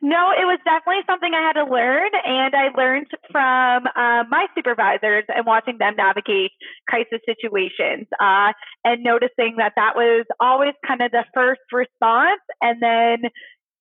No, 0.00 0.30
it 0.32 0.44
was 0.44 0.58
definitely 0.64 1.04
something 1.06 1.32
I 1.34 1.42
had 1.42 1.52
to 1.54 1.64
learn, 1.64 2.10
and 2.24 2.54
I 2.54 2.68
learned 2.76 3.08
from 3.30 3.86
uh, 3.86 4.24
my 4.28 4.46
supervisors 4.54 5.24
and 5.28 5.44
watching 5.44 5.76
them 5.78 5.96
navigate 5.96 6.52
crisis 6.88 7.20
situations, 7.26 8.06
uh, 8.20 8.52
and 8.84 9.02
noticing 9.02 9.56
that 9.58 9.72
that 9.76 9.92
was 9.94 10.24
always 10.40 10.72
kind 10.86 11.02
of 11.02 11.12
the 11.12 11.24
first 11.34 11.60
response, 11.72 12.40
and 12.62 12.82
then 12.82 13.30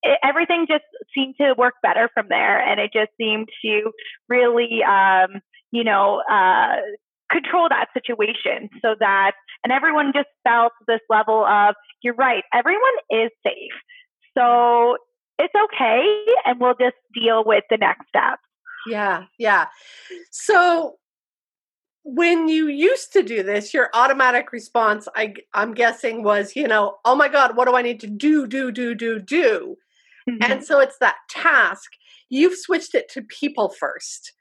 it, 0.06 0.20
everything 0.24 0.68
just 0.70 0.86
seemed 1.14 1.36
to 1.42 1.54
work 1.58 1.76
better 1.84 2.10
from 2.14 2.28
there, 2.30 2.60
and 2.60 2.80
it 2.80 2.92
just 2.94 3.12
seemed 3.18 3.50
to 3.64 3.92
really, 4.30 4.84
um, 4.84 5.42
you 5.72 5.84
know, 5.84 6.22
uh, 6.32 6.78
control 7.32 7.68
that 7.70 7.88
situation 7.94 8.70
so 8.82 8.96
that, 9.00 9.32
and 9.64 9.74
everyone 9.74 10.12
just 10.14 10.30
felt 10.44 10.72
this 10.88 11.02
level 11.10 11.44
of, 11.44 11.76
you're 12.04 12.14
right, 12.14 12.44
everyone 12.54 12.84
is 13.10 13.32
safe. 13.44 13.74
So 14.38 14.98
it's 15.40 15.54
okay 15.56 16.26
and 16.46 16.60
we'll 16.60 16.76
just 16.80 16.96
deal 17.14 17.44
with 17.44 17.64
the 17.70 17.78
next 17.78 18.08
step. 18.08 18.38
Yeah, 18.88 19.24
yeah. 19.40 19.66
So 20.32 20.98
when 22.04 22.48
you 22.48 22.68
used 22.68 23.12
to 23.14 23.24
do 23.24 23.42
this, 23.42 23.74
your 23.74 23.90
automatic 23.96 24.52
response, 24.52 25.08
I, 25.16 25.34
I'm 25.54 25.74
guessing, 25.74 26.22
was, 26.22 26.56
you 26.56 26.68
know, 26.68 26.98
oh 27.04 27.16
my 27.16 27.28
God, 27.28 27.58
what 27.58 27.68
do 27.68 27.76
I 27.76 27.82
need 27.82 28.00
to 28.02 28.08
do, 28.08 28.46
do, 28.46 28.72
do, 28.72 28.94
do, 28.94 29.20
do? 29.20 29.78
Mm-hmm. 30.30 30.52
And 30.52 30.64
so 30.64 30.80
it's 30.80 30.98
that 31.00 31.16
task. 31.30 31.92
You've 32.30 32.58
switched 32.58 32.96
it 32.96 33.10
to 33.10 33.22
people 33.22 33.70
first. 33.70 34.34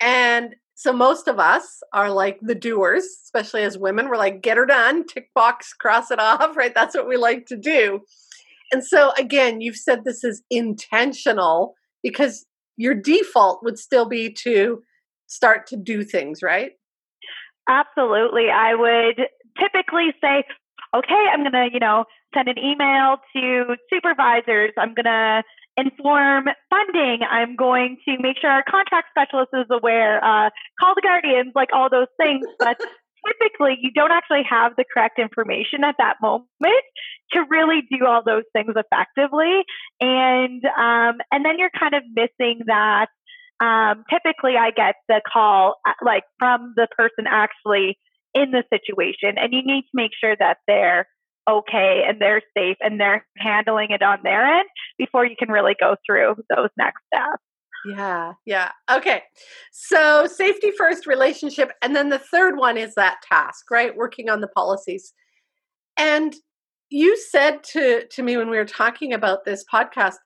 And 0.00 0.56
so 0.74 0.92
most 0.92 1.28
of 1.28 1.38
us 1.38 1.82
are 1.92 2.10
like 2.10 2.38
the 2.40 2.54
doers, 2.54 3.04
especially 3.24 3.62
as 3.62 3.76
women. 3.76 4.08
We're 4.08 4.16
like, 4.16 4.42
get 4.42 4.56
her 4.56 4.66
done, 4.66 5.06
tick 5.06 5.28
box, 5.34 5.72
cross 5.74 6.10
it 6.10 6.18
off, 6.18 6.56
right? 6.56 6.74
That's 6.74 6.94
what 6.94 7.08
we 7.08 7.16
like 7.16 7.46
to 7.46 7.56
do. 7.56 8.00
And 8.72 8.84
so 8.84 9.12
again, 9.18 9.60
you've 9.60 9.76
said 9.76 10.04
this 10.04 10.24
is 10.24 10.42
intentional 10.50 11.74
because 12.02 12.46
your 12.76 12.94
default 12.94 13.62
would 13.62 13.78
still 13.78 14.08
be 14.08 14.32
to 14.44 14.82
start 15.26 15.66
to 15.68 15.76
do 15.76 16.02
things, 16.02 16.42
right? 16.42 16.72
Absolutely. 17.68 18.46
I 18.48 18.74
would 18.74 19.26
typically 19.58 20.14
say, 20.20 20.44
okay, 20.94 21.24
I'm 21.32 21.40
going 21.40 21.52
to, 21.52 21.68
you 21.72 21.80
know, 21.80 22.04
send 22.34 22.48
an 22.48 22.58
email 22.58 23.16
to 23.36 23.76
supervisors. 23.92 24.72
I'm 24.76 24.94
going 24.94 25.06
to 25.06 25.42
inform 25.76 26.46
funding. 26.68 27.20
I'm 27.28 27.56
going 27.56 27.96
to 28.06 28.16
make 28.20 28.36
sure 28.40 28.50
our 28.50 28.64
contract 28.68 29.08
specialist 29.10 29.50
is 29.54 29.66
aware, 29.70 30.22
uh, 30.24 30.50
call 30.78 30.94
the 30.94 31.02
guardians, 31.02 31.52
like 31.54 31.68
all 31.72 31.88
those 31.90 32.10
things. 32.16 32.46
But 32.58 32.78
typically, 33.26 33.78
you 33.80 33.90
don't 33.92 34.12
actually 34.12 34.42
have 34.48 34.72
the 34.76 34.84
correct 34.92 35.18
information 35.18 35.84
at 35.84 35.96
that 35.98 36.16
moment 36.20 36.48
to 37.32 37.44
really 37.48 37.82
do 37.90 38.06
all 38.06 38.22
those 38.24 38.44
things 38.52 38.74
effectively. 38.74 39.62
And 40.00 40.64
um, 40.64 41.18
and 41.30 41.44
then 41.44 41.58
you're 41.58 41.70
kind 41.78 41.94
of 41.94 42.02
missing 42.14 42.62
that. 42.66 43.06
Um, 43.60 44.04
typically, 44.08 44.56
I 44.56 44.70
get 44.70 44.94
the 45.08 45.20
call 45.30 45.76
uh, 45.86 45.92
like 46.04 46.24
from 46.38 46.72
the 46.76 46.88
person 46.96 47.26
actually 47.28 47.98
in 48.34 48.50
the 48.50 48.64
situation, 48.72 49.36
and 49.36 49.52
you 49.52 49.62
need 49.64 49.82
to 49.82 49.94
make 49.94 50.12
sure 50.18 50.36
that 50.38 50.58
they're 50.66 51.06
okay 51.48 52.04
and 52.06 52.20
they're 52.20 52.42
safe 52.56 52.76
and 52.80 53.00
they're 53.00 53.26
handling 53.38 53.90
it 53.90 54.02
on 54.02 54.18
their 54.22 54.44
end 54.44 54.68
before 54.98 55.24
you 55.24 55.34
can 55.38 55.50
really 55.50 55.74
go 55.80 55.96
through 56.06 56.36
those 56.54 56.68
next 56.76 57.00
steps. 57.12 57.42
Yeah, 57.86 58.34
yeah. 58.44 58.72
Okay. 58.90 59.22
So 59.72 60.26
safety 60.26 60.70
first 60.76 61.06
relationship. 61.06 61.72
And 61.80 61.96
then 61.96 62.10
the 62.10 62.18
third 62.18 62.58
one 62.58 62.76
is 62.76 62.94
that 62.94 63.22
task, 63.26 63.70
right? 63.70 63.96
Working 63.96 64.28
on 64.28 64.42
the 64.42 64.48
policies. 64.48 65.14
And 65.96 66.34
you 66.90 67.16
said 67.16 67.62
to, 67.72 68.06
to 68.06 68.22
me 68.22 68.36
when 68.36 68.50
we 68.50 68.58
were 68.58 68.64
talking 68.64 69.12
about 69.12 69.44
this 69.44 69.64
podcast, 69.72 70.16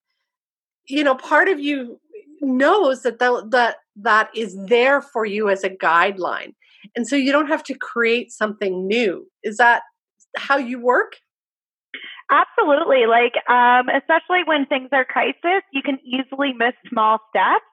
you 0.88 1.04
know, 1.04 1.14
part 1.14 1.49
of 1.49 1.61
you 1.61 2.00
knows 2.40 3.02
that 3.02 3.18
the, 3.18 3.46
that 3.50 3.76
that 3.96 4.30
is 4.34 4.56
there 4.66 5.00
for 5.00 5.25
you 5.25 5.49
as 5.49 5.62
a 5.62 5.70
guideline. 5.70 6.54
And 6.96 7.06
so 7.06 7.16
you 7.16 7.32
don't 7.32 7.48
have 7.48 7.62
to 7.64 7.74
create 7.74 8.30
something 8.32 8.86
new. 8.86 9.26
Is 9.42 9.56
that 9.58 9.82
how 10.36 10.56
you 10.56 10.80
work? 10.80 11.14
Absolutely. 12.30 13.06
Like, 13.06 13.34
um, 13.48 13.88
especially 13.88 14.42
when 14.46 14.66
things 14.66 14.88
are 14.92 15.04
crisis, 15.04 15.62
you 15.72 15.82
can 15.82 15.98
easily 16.04 16.52
miss 16.56 16.72
small 16.88 17.18
steps. 17.28 17.64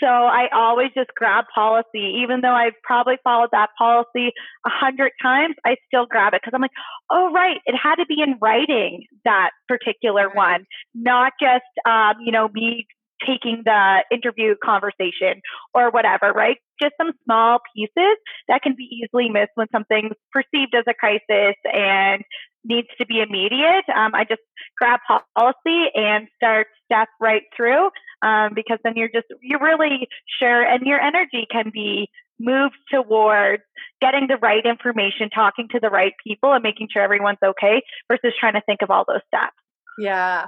So 0.00 0.06
I 0.06 0.46
always 0.54 0.90
just 0.94 1.10
grab 1.16 1.44
policy, 1.52 2.22
even 2.22 2.40
though 2.40 2.54
I've 2.54 2.78
probably 2.84 3.16
followed 3.24 3.48
that 3.52 3.70
policy 3.76 4.32
a 4.64 4.70
hundred 4.70 5.10
times. 5.20 5.56
I 5.66 5.76
still 5.88 6.06
grab 6.06 6.34
it 6.34 6.40
because 6.40 6.52
I'm 6.54 6.62
like, 6.62 6.70
oh 7.10 7.32
right, 7.34 7.58
it 7.66 7.74
had 7.74 7.96
to 7.96 8.06
be 8.06 8.22
in 8.22 8.38
writing 8.40 9.06
that 9.24 9.50
particular 9.68 10.30
one, 10.32 10.66
not 10.94 11.32
just 11.42 11.64
um, 11.84 12.14
you 12.24 12.30
know 12.30 12.48
me 12.54 12.86
taking 13.26 13.62
the 13.64 14.04
interview 14.10 14.54
conversation 14.62 15.42
or 15.74 15.90
whatever, 15.90 16.32
right? 16.32 16.56
Just 16.80 16.94
some 16.96 17.12
small 17.24 17.58
pieces 17.74 18.16
that 18.48 18.62
can 18.62 18.74
be 18.76 18.88
easily 18.90 19.28
missed 19.28 19.52
when 19.54 19.66
something's 19.72 20.16
perceived 20.32 20.74
as 20.74 20.84
a 20.88 20.94
crisis 20.94 21.56
and 21.64 22.22
needs 22.64 22.88
to 22.98 23.06
be 23.06 23.20
immediate. 23.20 23.84
Um, 23.94 24.14
I 24.14 24.24
just 24.28 24.42
grab 24.78 25.00
policy 25.08 25.90
and 25.94 26.28
start 26.36 26.68
step 26.84 27.08
right 27.20 27.42
through 27.56 27.90
um, 28.22 28.52
because 28.54 28.78
then 28.84 28.94
you're 28.96 29.08
just, 29.12 29.26
you're 29.42 29.60
really 29.60 30.08
sure 30.38 30.62
and 30.62 30.86
your 30.86 31.00
energy 31.00 31.46
can 31.50 31.70
be 31.72 32.08
moved 32.38 32.76
towards 32.90 33.62
getting 34.00 34.26
the 34.26 34.36
right 34.36 34.64
information, 34.64 35.30
talking 35.30 35.68
to 35.70 35.80
the 35.80 35.90
right 35.90 36.12
people 36.26 36.52
and 36.52 36.62
making 36.62 36.88
sure 36.90 37.02
everyone's 37.02 37.38
okay 37.44 37.82
versus 38.08 38.32
trying 38.38 38.54
to 38.54 38.62
think 38.66 38.80
of 38.82 38.90
all 38.90 39.04
those 39.06 39.20
steps. 39.26 39.56
Yeah. 39.98 40.46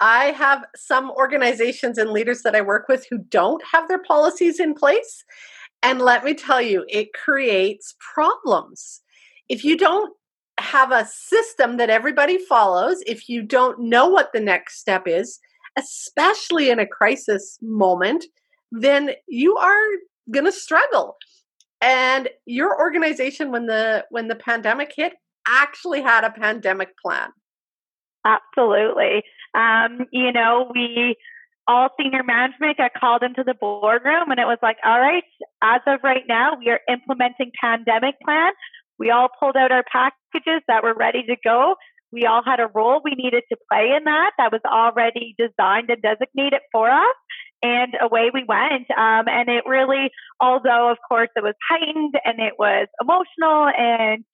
I 0.00 0.26
have 0.32 0.64
some 0.74 1.10
organizations 1.10 1.98
and 1.98 2.10
leaders 2.10 2.42
that 2.42 2.56
I 2.56 2.60
work 2.60 2.88
with 2.88 3.06
who 3.08 3.18
don't 3.18 3.62
have 3.72 3.88
their 3.88 4.02
policies 4.02 4.58
in 4.58 4.74
place. 4.74 5.24
And 5.82 6.00
let 6.00 6.24
me 6.24 6.34
tell 6.34 6.60
you, 6.60 6.84
it 6.88 7.12
creates 7.12 7.94
problems. 8.14 9.02
If 9.48 9.64
you 9.64 9.76
don't 9.76 10.12
have 10.58 10.92
a 10.92 11.06
system 11.06 11.76
that 11.76 11.90
everybody 11.90 12.38
follows, 12.38 13.02
if 13.06 13.28
you 13.28 13.42
don't 13.42 13.78
know 13.80 14.08
what 14.08 14.32
the 14.32 14.40
next 14.40 14.80
step 14.80 15.06
is, 15.06 15.38
especially 15.76 16.70
in 16.70 16.78
a 16.78 16.86
crisis 16.86 17.58
moment, 17.60 18.24
then 18.72 19.10
you 19.28 19.56
are 19.56 19.84
going 20.30 20.46
to 20.46 20.52
struggle. 20.52 21.16
And 21.80 22.28
your 22.46 22.78
organization 22.80 23.50
when 23.50 23.66
the 23.66 24.06
when 24.10 24.28
the 24.28 24.36
pandemic 24.36 24.92
hit 24.96 25.14
actually 25.46 26.00
had 26.00 26.24
a 26.24 26.30
pandemic 26.30 26.96
plan. 27.04 27.30
Absolutely. 28.24 29.22
Um, 29.54 30.06
you 30.12 30.32
know, 30.32 30.70
we 30.74 31.16
all 31.66 31.88
senior 31.98 32.22
management 32.22 32.76
got 32.76 32.92
called 32.98 33.22
into 33.22 33.42
the 33.44 33.54
boardroom 33.54 34.30
and 34.30 34.38
it 34.38 34.46
was 34.46 34.58
like, 34.62 34.76
all 34.84 35.00
right, 35.00 35.24
as 35.62 35.80
of 35.86 36.00
right 36.02 36.24
now, 36.28 36.56
we 36.58 36.68
are 36.70 36.80
implementing 36.88 37.52
pandemic 37.60 38.16
plan. 38.24 38.52
We 38.98 39.10
all 39.10 39.28
pulled 39.40 39.56
out 39.56 39.72
our 39.72 39.84
packages 39.90 40.62
that 40.68 40.82
were 40.82 40.94
ready 40.94 41.22
to 41.24 41.36
go. 41.42 41.76
We 42.12 42.26
all 42.26 42.42
had 42.44 42.60
a 42.60 42.70
role 42.72 43.00
we 43.02 43.14
needed 43.16 43.42
to 43.50 43.58
play 43.70 43.92
in 43.96 44.04
that 44.04 44.32
that 44.38 44.52
was 44.52 44.60
already 44.64 45.34
designed 45.38 45.90
and 45.90 46.00
designated 46.02 46.60
for 46.70 46.88
us. 46.90 47.16
And 47.62 47.94
away 48.00 48.30
we 48.32 48.44
went. 48.46 48.90
Um, 48.90 49.26
and 49.26 49.48
it 49.48 49.64
really, 49.66 50.10
although 50.40 50.90
of 50.90 50.98
course 51.08 51.30
it 51.34 51.42
was 51.42 51.54
heightened 51.68 52.14
and 52.24 52.38
it 52.38 52.54
was 52.58 52.88
emotional 53.00 53.68
and 53.68 54.24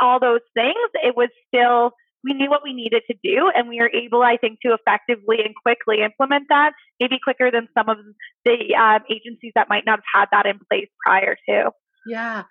all 0.00 0.20
those 0.20 0.40
things, 0.54 0.76
it 0.94 1.16
was 1.16 1.28
still 1.48 1.92
we 2.24 2.34
knew 2.34 2.48
what 2.48 2.62
we 2.62 2.72
needed 2.72 3.02
to 3.10 3.16
do 3.22 3.50
and 3.54 3.68
we 3.68 3.78
were 3.78 3.90
able 3.90 4.22
i 4.22 4.36
think 4.36 4.58
to 4.60 4.74
effectively 4.74 5.38
and 5.44 5.54
quickly 5.64 6.02
implement 6.02 6.46
that 6.48 6.72
maybe 7.02 7.18
quicker 7.22 7.50
than 7.50 7.68
some 7.76 7.88
of 7.88 7.98
the 8.44 8.74
um, 8.74 9.02
agencies 9.10 9.52
that 9.54 9.68
might 9.68 9.84
not 9.84 10.00
have 10.12 10.20
had 10.20 10.28
that 10.32 10.46
in 10.46 10.58
place 10.70 10.88
prior 11.04 11.36
to. 11.48 11.70
Yeah. 12.06 12.44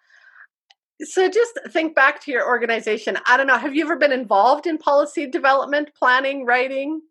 So 1.03 1.29
just 1.29 1.59
think 1.69 1.95
back 1.95 2.21
to 2.25 2.31
your 2.31 2.45
organization. 2.45 3.17
I 3.27 3.37
don't 3.37 3.47
know 3.47 3.57
have 3.57 3.75
you 3.75 3.83
ever 3.83 3.95
been 3.95 4.11
involved 4.11 4.67
in 4.67 4.77
policy 4.77 5.25
development 5.25 5.89
planning 5.97 6.45
writing 6.45 7.01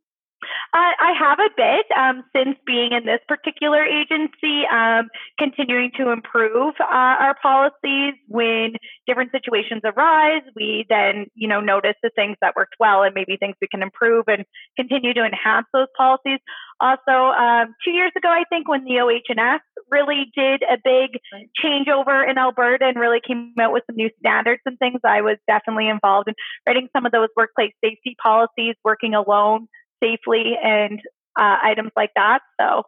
uh, 0.73 0.95
I 0.99 1.13
have 1.19 1.39
a 1.39 1.51
bit 1.57 1.87
um, 1.97 2.25
since 2.35 2.57
being 2.67 2.93
in 2.93 3.05
this 3.05 3.21
particular 3.29 3.85
agency, 3.85 4.65
um, 4.71 5.09
continuing 5.39 5.91
to 5.99 6.11
improve 6.11 6.75
uh, 6.81 6.87
our 6.91 7.37
policies 7.43 8.15
when 8.29 8.75
different 9.07 9.33
situations 9.33 9.83
arise. 9.85 10.43
We 10.55 10.87
then, 10.89 11.27
you 11.35 11.49
know, 11.49 11.61
notice 11.61 11.97
the 12.03 12.11
things 12.15 12.37
that 12.41 12.55
worked 12.57 12.77
well 12.79 13.03
and 13.03 13.15
maybe 13.15 13.37
things 13.37 13.57
we 13.61 13.69
can 13.69 13.83
improve 13.83 14.25
and 14.29 14.45
continue 14.77 15.13
to 15.15 15.25
enhance 15.25 15.67
those 15.73 15.89
policies. 15.97 16.39
Also, 16.81 17.13
um, 17.13 17.75
two 17.85 17.91
years 17.91 18.13
ago, 18.17 18.29
I 18.29 18.45
think 18.49 18.67
when 18.67 18.85
the 18.85 19.01
OHS 19.01 19.61
really 19.91 20.33
did 20.35 20.63
a 20.63 20.79
big 20.83 21.21
changeover 21.63 22.29
in 22.29 22.39
Alberta 22.39 22.87
and 22.87 22.99
really 22.99 23.21
came 23.27 23.53
out 23.61 23.73
with 23.73 23.83
some 23.87 23.97
new 23.97 24.09
standards 24.19 24.63
and 24.65 24.79
things, 24.79 25.01
I 25.05 25.21
was 25.21 25.37
definitely 25.47 25.89
involved 25.89 26.29
in 26.29 26.35
writing 26.67 26.89
some 26.95 27.05
of 27.05 27.13
those 27.13 27.29
workplace 27.37 27.73
safety 27.85 28.17
policies, 28.23 28.77
working 28.83 29.15
alone 29.15 29.69
safely 30.03 30.57
and 30.63 31.01
uh, 31.39 31.57
items 31.63 31.93
like 31.97 32.11
that. 32.17 32.41
So, 32.61 32.83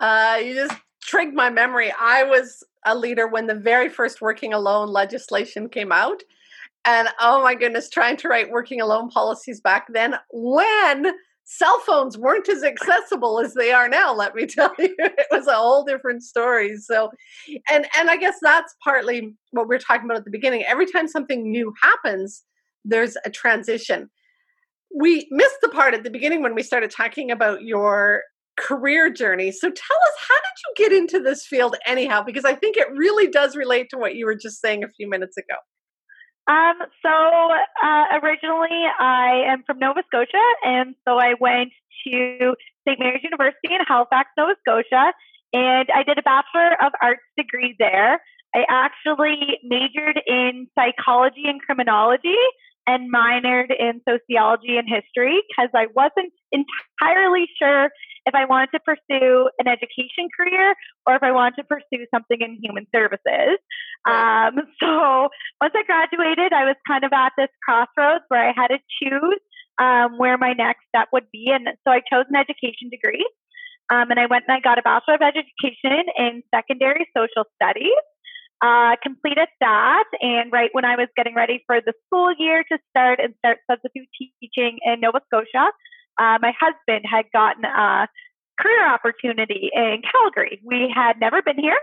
uh, 0.00 0.40
you 0.42 0.54
just 0.54 0.74
trigged 1.02 1.34
my 1.34 1.50
memory. 1.50 1.92
I 1.98 2.24
was 2.24 2.62
a 2.84 2.96
leader 2.96 3.26
when 3.26 3.46
the 3.46 3.54
very 3.54 3.88
first 3.88 4.20
working 4.20 4.52
alone 4.52 4.88
legislation 4.88 5.68
came 5.68 5.92
out. 5.92 6.22
And 6.84 7.08
oh 7.20 7.42
my 7.42 7.54
goodness, 7.54 7.90
trying 7.90 8.16
to 8.18 8.28
write 8.28 8.50
working 8.50 8.80
alone 8.80 9.10
policies 9.10 9.60
back 9.60 9.86
then 9.92 10.14
when 10.32 11.12
cell 11.50 11.80
phones 11.80 12.16
weren't 12.16 12.48
as 12.48 12.62
accessible 12.62 13.40
as 13.40 13.54
they 13.54 13.72
are 13.72 13.88
now 13.88 14.14
let 14.14 14.36
me 14.36 14.46
tell 14.46 14.72
you 14.78 14.94
it 15.00 15.26
was 15.32 15.48
a 15.48 15.54
whole 15.54 15.82
different 15.82 16.22
story 16.22 16.76
so 16.76 17.10
and 17.68 17.88
and 17.98 18.08
i 18.08 18.16
guess 18.16 18.36
that's 18.40 18.72
partly 18.84 19.34
what 19.50 19.68
we 19.68 19.74
are 19.74 19.80
talking 19.80 20.04
about 20.04 20.16
at 20.16 20.24
the 20.24 20.30
beginning 20.30 20.62
every 20.64 20.86
time 20.86 21.08
something 21.08 21.50
new 21.50 21.74
happens 21.82 22.44
there's 22.84 23.16
a 23.24 23.30
transition 23.30 24.08
we 24.96 25.26
missed 25.30 25.58
the 25.62 25.68
part 25.68 25.94
at 25.94 26.02
the 26.04 26.10
beginning 26.10 26.42
when 26.42 26.54
we 26.54 26.62
started 26.62 26.90
talking 26.90 27.30
about 27.30 27.62
your 27.62 28.22
career 28.58 29.10
journey 29.10 29.50
so 29.50 29.68
tell 29.68 29.96
us 29.96 30.14
how 30.28 30.34
did 30.34 30.84
you 30.84 30.88
get 30.88 30.92
into 30.92 31.20
this 31.20 31.46
field 31.46 31.76
anyhow 31.86 32.22
because 32.22 32.44
i 32.44 32.54
think 32.54 32.76
it 32.76 32.88
really 32.94 33.26
does 33.26 33.56
relate 33.56 33.88
to 33.88 33.96
what 33.96 34.16
you 34.16 34.26
were 34.26 34.34
just 34.34 34.60
saying 34.60 34.84
a 34.84 34.88
few 34.88 35.08
minutes 35.08 35.36
ago 35.36 35.56
um, 36.50 36.74
so 37.00 37.10
uh, 37.10 38.04
originally, 38.22 38.82
I 38.98 39.44
am 39.46 39.62
from 39.66 39.78
Nova 39.78 40.02
Scotia, 40.06 40.42
and 40.64 40.96
so 41.06 41.16
I 41.16 41.34
went 41.38 41.70
to 42.08 42.54
St. 42.88 42.98
Mary's 42.98 43.22
University 43.22 43.70
in 43.70 43.78
Halifax, 43.86 44.30
Nova 44.36 44.54
Scotia, 44.66 45.12
and 45.52 45.88
I 45.94 46.02
did 46.02 46.18
a 46.18 46.22
Bachelor 46.22 46.72
of 46.82 46.92
Arts 47.00 47.22
degree 47.36 47.76
there. 47.78 48.20
I 48.54 48.64
actually 48.68 49.60
majored 49.62 50.20
in 50.26 50.66
psychology 50.74 51.44
and 51.46 51.60
criminology 51.60 52.34
and 52.86 53.12
minored 53.12 53.70
in 53.78 54.00
sociology 54.08 54.76
and 54.76 54.88
history 54.88 55.40
because 55.48 55.70
I 55.74 55.86
wasn't 55.94 56.32
entirely 56.52 57.46
sure 57.58 57.90
if 58.26 58.34
I 58.34 58.44
wanted 58.44 58.70
to 58.74 58.80
pursue 58.80 59.48
an 59.58 59.68
education 59.68 60.28
career 60.36 60.74
or 61.06 61.14
if 61.14 61.22
I 61.22 61.30
wanted 61.32 61.56
to 61.56 61.64
pursue 61.64 62.06
something 62.12 62.40
in 62.40 62.58
human 62.62 62.86
services. 62.94 63.58
Um, 64.08 64.60
so 64.82 65.28
once 65.60 65.74
I 65.76 65.82
graduated, 65.86 66.52
I 66.52 66.64
was 66.64 66.76
kind 66.86 67.04
of 67.04 67.12
at 67.12 67.32
this 67.36 67.50
crossroads 67.64 68.24
where 68.28 68.48
I 68.48 68.52
had 68.56 68.68
to 68.68 68.78
choose 69.02 69.40
um, 69.80 70.18
where 70.18 70.36
my 70.36 70.52
next 70.52 70.84
step 70.88 71.08
would 71.12 71.30
be. 71.32 71.50
And 71.52 71.68
so 71.84 71.90
I 71.90 72.00
chose 72.00 72.26
an 72.28 72.36
education 72.36 72.90
degree. 72.90 73.26
Um, 73.90 74.10
and 74.10 74.20
I 74.20 74.26
went 74.26 74.44
and 74.46 74.56
I 74.56 74.60
got 74.60 74.78
a 74.78 74.82
Bachelor 74.82 75.14
of 75.14 75.22
Education 75.22 76.06
in 76.16 76.42
Secondary 76.54 77.08
Social 77.16 77.44
Studies. 77.56 78.04
Uh, 78.62 78.94
completed 79.02 79.48
that, 79.60 80.04
and 80.20 80.52
right 80.52 80.68
when 80.72 80.84
I 80.84 80.94
was 80.94 81.08
getting 81.16 81.34
ready 81.34 81.64
for 81.66 81.80
the 81.80 81.94
school 82.06 82.30
year 82.38 82.62
to 82.70 82.78
start 82.90 83.18
and 83.18 83.32
start 83.38 83.58
substitute 83.70 84.08
teaching 84.18 84.78
in 84.84 85.00
Nova 85.00 85.20
Scotia, 85.26 85.72
uh, 86.18 86.38
my 86.42 86.52
husband 86.60 87.06
had 87.08 87.24
gotten 87.32 87.64
a 87.64 88.06
career 88.60 88.86
opportunity 88.86 89.70
in 89.72 90.02
Calgary. 90.12 90.60
We 90.62 90.92
had 90.94 91.18
never 91.18 91.40
been 91.40 91.58
here. 91.58 91.78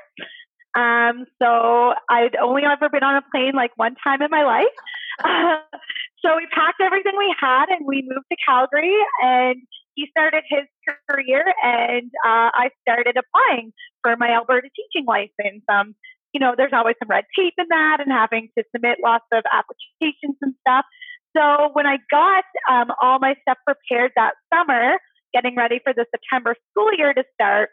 Um, 0.78 1.26
so 1.42 1.94
I'd 2.10 2.36
only 2.36 2.62
ever 2.64 2.90
been 2.90 3.04
on 3.04 3.16
a 3.16 3.24
plane 3.32 3.54
like 3.56 3.72
one 3.78 3.96
time 4.04 4.22
in 4.22 4.30
my 4.30 4.44
life. 4.44 4.78
Uh, 5.24 5.58
so 6.24 6.38
we 6.38 6.46
packed 6.54 6.82
everything 6.82 7.14
we 7.18 7.34
had 7.40 7.70
and 7.70 7.86
we 7.86 8.04
moved 8.08 8.28
to 8.32 8.38
Calgary 8.46 8.96
and 9.24 9.58
he 9.96 10.08
started 10.12 10.44
his 10.48 10.68
career 11.10 11.44
and 11.64 12.12
uh, 12.24 12.54
I 12.54 12.70
started 12.88 13.18
applying 13.18 13.74
for 14.04 14.16
my 14.18 14.30
Alberta 14.30 14.70
teaching 14.76 15.08
license. 15.08 15.64
Um, 15.68 15.96
you 16.38 16.40
know, 16.40 16.54
there's 16.56 16.72
always 16.72 16.94
some 17.02 17.10
red 17.10 17.24
tape 17.36 17.56
in 17.58 17.66
that 17.70 17.98
and 18.00 18.12
having 18.12 18.50
to 18.56 18.64
submit 18.70 19.00
lots 19.04 19.26
of 19.34 19.42
applications 19.52 20.38
and 20.44 20.54
stuff. 20.62 20.86
So 21.36 21.70
when 21.74 21.88
I 21.88 21.98
got 22.12 22.44
um, 22.70 22.94
all 23.02 23.18
my 23.18 23.34
stuff 23.42 23.58
prepared 23.66 24.12
that 24.16 24.34
summer, 24.54 25.00
getting 25.34 25.56
ready 25.56 25.80
for 25.84 25.94
the 25.94 26.06
September 26.14 26.54
school 26.70 26.94
year 26.96 27.12
to 27.12 27.24
start, 27.34 27.70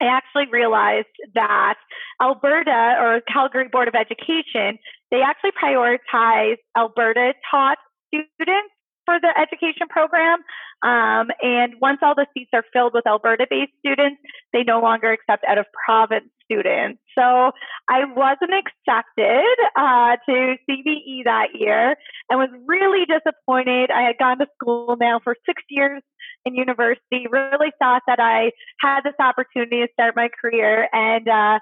I 0.00 0.06
actually 0.06 0.46
realized 0.50 1.12
that 1.34 1.74
Alberta 2.22 2.96
or 2.98 3.20
Calgary 3.30 3.68
Board 3.70 3.88
of 3.88 3.94
Education, 3.94 4.78
they 5.10 5.20
actually 5.20 5.52
prioritize 5.52 6.56
Alberta 6.74 7.34
taught 7.50 7.76
students 8.08 8.72
for 9.04 9.18
the 9.20 9.32
education 9.38 9.88
program. 9.88 10.38
Um, 10.82 11.30
and 11.40 11.74
once 11.80 11.98
all 12.02 12.14
the 12.14 12.26
seats 12.34 12.50
are 12.52 12.64
filled 12.72 12.92
with 12.94 13.06
Alberta 13.06 13.46
based 13.48 13.72
students, 13.78 14.20
they 14.52 14.62
no 14.64 14.80
longer 14.80 15.12
accept 15.12 15.44
out 15.48 15.58
of 15.58 15.66
province 15.86 16.28
students. 16.44 17.00
So 17.16 17.52
I 17.88 18.04
wasn't 18.04 18.52
accepted 18.52 19.56
uh, 19.76 20.16
to 20.28 20.56
CBE 20.68 21.24
that 21.24 21.48
year 21.54 21.96
and 22.28 22.38
was 22.38 22.50
really 22.66 23.06
disappointed. 23.06 23.90
I 23.90 24.02
had 24.02 24.18
gone 24.18 24.38
to 24.38 24.46
school 24.60 24.96
now 25.00 25.20
for 25.22 25.36
six 25.46 25.62
years 25.70 26.02
in 26.44 26.54
university, 26.54 27.26
really 27.30 27.72
thought 27.78 28.02
that 28.06 28.20
I 28.20 28.52
had 28.80 29.00
this 29.04 29.14
opportunity 29.18 29.80
to 29.80 29.88
start 29.94 30.14
my 30.16 30.28
career 30.40 30.88
and 30.92 31.26
uh, 31.26 31.58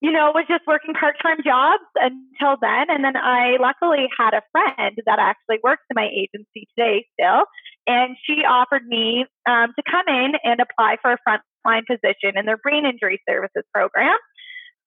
you 0.00 0.10
know, 0.10 0.32
was 0.34 0.46
just 0.48 0.66
working 0.66 0.94
part 0.94 1.16
time 1.22 1.44
jobs 1.44 1.84
until 1.96 2.56
then. 2.60 2.88
And 2.88 3.04
then 3.04 3.16
I 3.16 3.56
luckily 3.60 4.08
had 4.16 4.32
a 4.32 4.42
friend 4.50 4.96
that 5.04 5.18
actually 5.18 5.58
works 5.62 5.84
in 5.90 5.94
my 5.94 6.08
agency 6.08 6.66
today 6.76 7.04
still. 7.12 7.44
And 7.86 8.16
she 8.24 8.44
offered 8.48 8.86
me 8.86 9.26
um, 9.48 9.72
to 9.76 9.82
come 9.84 10.08
in 10.08 10.32
and 10.42 10.60
apply 10.60 10.96
for 11.02 11.12
a 11.12 11.18
frontline 11.20 11.84
position 11.86 12.36
in 12.36 12.46
their 12.46 12.56
brain 12.56 12.86
injury 12.86 13.20
services 13.28 13.64
program. 13.74 14.16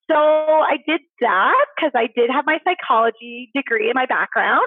So 0.10 0.18
I 0.18 0.78
did 0.88 1.02
that 1.22 1.66
because 1.76 1.92
I 1.96 2.10
did 2.16 2.30
have 2.32 2.46
my 2.46 2.60
psychology 2.66 3.52
degree 3.56 3.90
in 3.90 3.94
my 3.96 4.06
background. 4.06 4.66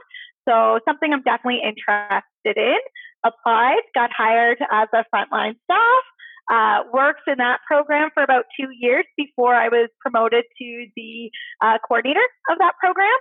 So 0.48 0.78
something 0.86 1.12
I'm 1.12 1.22
definitely 1.22 1.60
interested 1.66 2.56
in. 2.56 2.78
Applied, 3.24 3.82
got 3.94 4.10
hired 4.16 4.58
as 4.70 4.86
a 4.94 5.04
frontline 5.12 5.56
staff 5.64 6.04
uh, 6.50 6.82
worked 6.92 7.22
in 7.26 7.38
that 7.38 7.60
program 7.66 8.10
for 8.14 8.22
about 8.22 8.44
two 8.58 8.68
years 8.78 9.04
before 9.16 9.54
I 9.54 9.68
was 9.68 9.88
promoted 10.00 10.44
to 10.58 10.86
the 10.96 11.30
uh, 11.62 11.78
coordinator 11.86 12.26
of 12.50 12.58
that 12.58 12.74
program. 12.80 13.16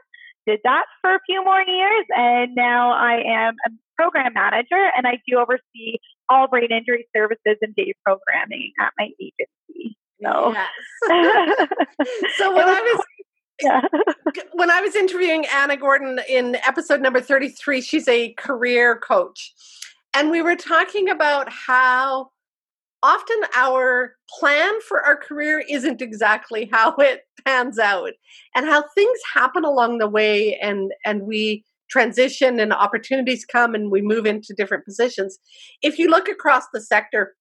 Did 0.47 0.59
that 0.63 0.85
for 1.01 1.15
a 1.15 1.19
few 1.25 1.43
more 1.43 1.61
years, 1.61 2.05
and 2.15 2.53
now 2.53 2.91
I 2.91 3.21
am 3.25 3.55
a 3.65 3.69
program 3.97 4.33
manager, 4.33 4.91
and 4.95 5.07
I 5.07 5.19
do 5.27 5.39
oversee 5.39 5.97
all 6.29 6.47
brain 6.47 6.71
injury 6.71 7.07
services 7.15 7.57
and 7.61 7.75
day 7.75 7.93
programming 8.05 8.71
at 8.79 8.93
my 8.97 9.09
agency. 9.19 9.97
So, 10.23 10.53
yes. 10.53 10.69
so 12.37 12.53
when 12.55 12.67
I 12.67 12.81
was 12.81 13.05
yeah. 13.61 13.81
when 14.53 14.69
I 14.69 14.81
was 14.81 14.95
interviewing 14.95 15.45
Anna 15.53 15.77
Gordon 15.77 16.19
in 16.29 16.55
episode 16.55 17.01
number 17.01 17.21
33, 17.21 17.81
she's 17.81 18.07
a 18.07 18.33
career 18.33 18.97
coach. 18.97 19.53
And 20.13 20.29
we 20.29 20.41
were 20.41 20.55
talking 20.55 21.09
about 21.09 21.49
how 21.49 22.29
often 23.05 23.37
our 23.55 24.15
plan 24.39 24.73
for 24.87 25.03
our 25.03 25.15
career 25.15 25.63
isn't 25.69 26.01
exactly 26.01 26.67
how 26.71 26.95
it 26.95 27.21
pans 27.45 27.77
out 27.77 28.13
and 28.55 28.65
how 28.65 28.83
things 28.95 29.19
happen 29.33 29.63
along 29.63 29.99
the 29.99 30.07
way 30.07 30.57
and 30.59 30.91
and 31.05 31.21
we 31.21 31.63
transition 31.87 32.59
and 32.59 32.73
opportunities 32.73 33.45
come 33.45 33.75
and 33.75 33.91
we 33.91 34.01
move 34.01 34.25
into 34.25 34.55
different 34.57 34.83
positions. 34.83 35.37
If 35.83 35.99
you 35.99 36.09
look 36.09 36.27
across 36.27 36.63
the 36.73 36.81
sector 36.81 37.35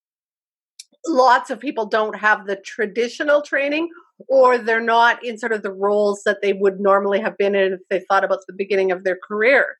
lots 1.06 1.50
of 1.50 1.60
people 1.60 1.86
don't 1.86 2.16
have 2.16 2.46
the 2.46 2.56
traditional 2.56 3.42
training 3.42 3.88
or 4.28 4.56
they're 4.56 4.80
not 4.80 5.22
in 5.24 5.36
sort 5.36 5.52
of 5.52 5.62
the 5.62 5.72
roles 5.72 6.22
that 6.24 6.40
they 6.40 6.52
would 6.54 6.80
normally 6.80 7.20
have 7.20 7.36
been 7.36 7.54
in 7.54 7.74
if 7.74 7.80
they 7.90 8.00
thought 8.08 8.24
about 8.24 8.38
the 8.46 8.54
beginning 8.54 8.90
of 8.90 9.04
their 9.04 9.18
career 9.26 9.76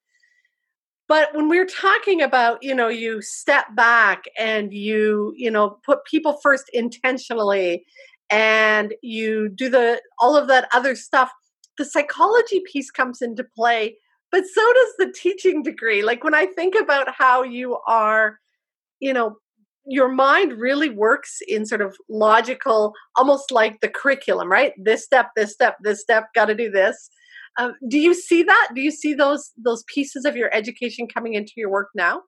but 1.09 1.35
when 1.35 1.49
we're 1.49 1.67
talking 1.67 2.23
about 2.23 2.63
you 2.63 2.75
know 2.75 2.89
you 2.89 3.21
step 3.23 3.67
back 3.75 4.25
and 4.39 4.73
you 4.73 5.33
you 5.37 5.51
know 5.51 5.79
put 5.85 6.05
people 6.05 6.39
first 6.43 6.65
intentionally 6.73 7.85
and 8.31 8.95
you 9.03 9.49
do 9.49 9.69
the 9.69 10.01
all 10.19 10.37
of 10.37 10.49
that 10.49 10.69
other 10.73 10.95
stuff 10.95 11.31
the 11.79 11.85
psychology 11.85 12.63
piece 12.71 12.91
comes 12.91 13.21
into 13.21 13.45
play 13.57 13.97
but 14.31 14.45
so 14.53 14.73
does 14.73 14.93
the 14.99 15.13
teaching 15.13 15.63
degree. 15.63 16.03
Like 16.03 16.25
when 16.25 16.35
i 16.35 16.47
think 16.47 16.75
about 16.75 17.15
how 17.15 17.43
you 17.43 17.79
are 17.87 18.39
you 19.01 19.13
know 19.13 19.37
your 19.87 20.09
mind 20.09 20.55
really 20.55 20.89
works 20.89 21.41
in 21.47 21.67
sort 21.67 21.83
of 21.83 21.95
logical 22.09 22.95
almost 23.17 23.53
like 23.53 23.81
the 23.81 23.89
curriculum 23.89 24.51
right? 24.51 24.73
This 24.79 25.05
step 25.05 25.31
this 25.37 25.53
step 25.53 25.77
this 25.83 26.01
step 26.01 26.25
got 26.35 26.47
to 26.47 26.55
do 26.55 26.71
this 26.71 27.11
um, 27.59 27.75
do 27.89 27.99
you 27.99 28.15
see 28.15 28.43
that? 28.43 28.69
Do 28.75 28.81
you 28.81 28.91
see 28.91 29.15
those 29.15 29.53
those 29.57 29.85
pieces 29.93 30.25
of 30.25 30.37
your 30.37 30.53
education 30.55 31.07
coming 31.13 31.35
into 31.35 31.53
your 31.57 31.71
work 31.71 31.89
now? 31.95 32.23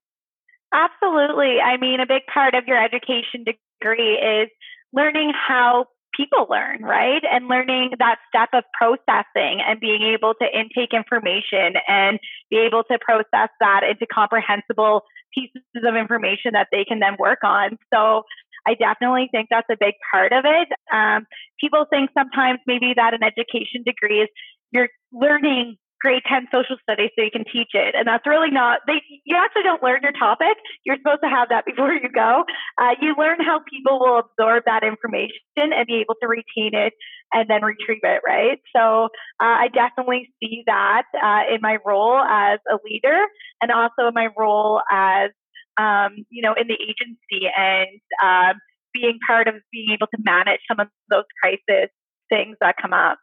Absolutely. 0.73 1.59
I 1.61 1.77
mean, 1.79 2.01
a 2.01 2.07
big 2.07 2.23
part 2.33 2.55
of 2.55 2.65
your 2.67 2.83
education 2.83 3.45
degree 3.45 4.15
is 4.15 4.49
learning 4.93 5.33
how 5.35 5.87
people 6.17 6.47
learn, 6.49 6.83
right? 6.83 7.23
And 7.31 7.49
learning 7.49 7.93
that 7.99 8.17
step 8.29 8.49
of 8.53 8.65
processing 8.77 9.61
and 9.67 9.79
being 9.81 10.03
able 10.03 10.35
to 10.41 10.47
intake 10.47 10.95
information 10.95 11.75
and 11.89 12.19
be 12.51 12.57
able 12.57 12.83
to 12.91 12.99
process 13.01 13.51
that 13.61 13.83
into 13.89 14.07
comprehensible 14.07 15.03
pieces 15.35 15.63
of 15.85 15.95
information 15.95 16.53
that 16.53 16.69
they 16.73 16.85
can 16.85 17.01
then 17.01 17.17
work 17.19 17.41
on. 17.45 17.77
So 17.93 18.23
I 18.67 18.75
definitely 18.75 19.29
think 19.31 19.49
that's 19.51 19.69
a 19.71 19.77
big 19.79 19.95
part 20.11 20.33
of 20.33 20.45
it. 20.45 20.69
Um, 20.93 21.27
people 21.61 21.87
think 21.89 22.11
sometimes 22.17 22.59
maybe 22.67 22.95
that 22.97 23.15
an 23.15 23.23
education 23.23 23.85
degree 23.85 24.23
is 24.23 24.29
you're 24.73 24.89
learning 25.13 25.77
grade 26.01 26.23
10 26.29 26.49
social 26.53 26.77
studies 26.83 27.11
so 27.17 27.25
you 27.25 27.31
can 27.31 27.45
teach 27.45 27.73
it. 27.73 27.95
And 27.97 28.07
that's 28.07 28.27
really 28.27 28.51
not, 28.51 28.81
they, 28.87 29.01
you 29.25 29.37
actually 29.37 29.63
don't 29.63 29.83
learn 29.83 30.01
your 30.03 30.13
topic. 30.13 30.57
You're 30.85 30.97
supposed 30.99 31.23
to 31.25 31.31
have 31.31 31.49
that 31.49 31.65
before 31.67 31.93
you 31.93 32.09
go. 32.13 32.45
Uh, 32.79 32.95
you 33.01 33.15
learn 33.19 33.41
how 33.41 33.61
people 33.69 33.99
will 33.99 34.21
absorb 34.21 34.65
that 34.67 34.85
information 34.85 35.33
and 35.57 35.87
be 35.87 36.05
able 36.05 36.15
to 36.21 36.29
retain 36.29 36.79
it 36.79 36.93
and 37.33 37.49
then 37.49 37.65
retrieve 37.65 38.05
it, 38.05 38.21
right? 38.27 38.61
So 38.75 39.09
uh, 39.41 39.67
I 39.67 39.69
definitely 39.73 40.31
see 40.41 40.63
that 40.67 41.05
uh, 41.17 41.53
in 41.53 41.61
my 41.61 41.79
role 41.85 42.19
as 42.19 42.61
a 42.71 42.79
leader 42.85 43.27
and 43.61 43.71
also 43.73 44.09
in 44.09 44.15
my 44.15 44.29
role 44.37 44.81
as, 44.91 45.31
um, 45.79 46.25
you 46.31 46.43
know, 46.43 46.55
in 46.55 46.69
the 46.69 46.79
agency 46.79 47.49
and 47.57 48.01
um, 48.23 48.61
being 48.93 49.19
part 49.27 49.49
of 49.49 49.55
being 49.73 49.91
able 49.93 50.07
to 50.07 50.19
manage 50.23 50.61
some 50.69 50.81
of 50.81 50.89
those 51.11 51.25
crisis 51.43 51.91
things 52.29 52.57
that 52.61 52.77
come 52.81 52.93
up. 52.93 53.19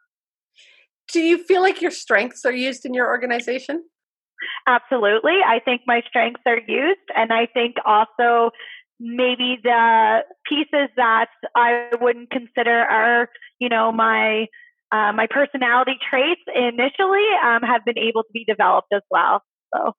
Do 1.12 1.20
you 1.20 1.42
feel 1.42 1.62
like 1.62 1.82
your 1.82 1.90
strengths 1.90 2.44
are 2.44 2.52
used 2.52 2.84
in 2.84 2.94
your 2.94 3.06
organization? 3.06 3.84
Absolutely. 4.66 5.38
I 5.46 5.60
think 5.64 5.82
my 5.86 6.02
strengths 6.08 6.42
are 6.46 6.60
used. 6.66 7.00
And 7.16 7.32
I 7.32 7.46
think 7.46 7.76
also 7.84 8.50
maybe 9.00 9.58
the 9.62 10.20
pieces 10.48 10.88
that 10.96 11.28
I 11.54 11.90
wouldn't 12.00 12.30
consider 12.30 12.70
are, 12.70 13.28
you 13.58 13.68
know, 13.68 13.92
my 13.92 14.46
uh, 14.92 15.12
my 15.12 15.26
personality 15.28 15.96
traits 16.08 16.42
initially 16.54 17.26
um, 17.44 17.62
have 17.62 17.84
been 17.84 17.98
able 17.98 18.22
to 18.22 18.28
be 18.32 18.44
developed 18.44 18.92
as 18.92 19.02
well. 19.10 19.42
So, 19.74 19.92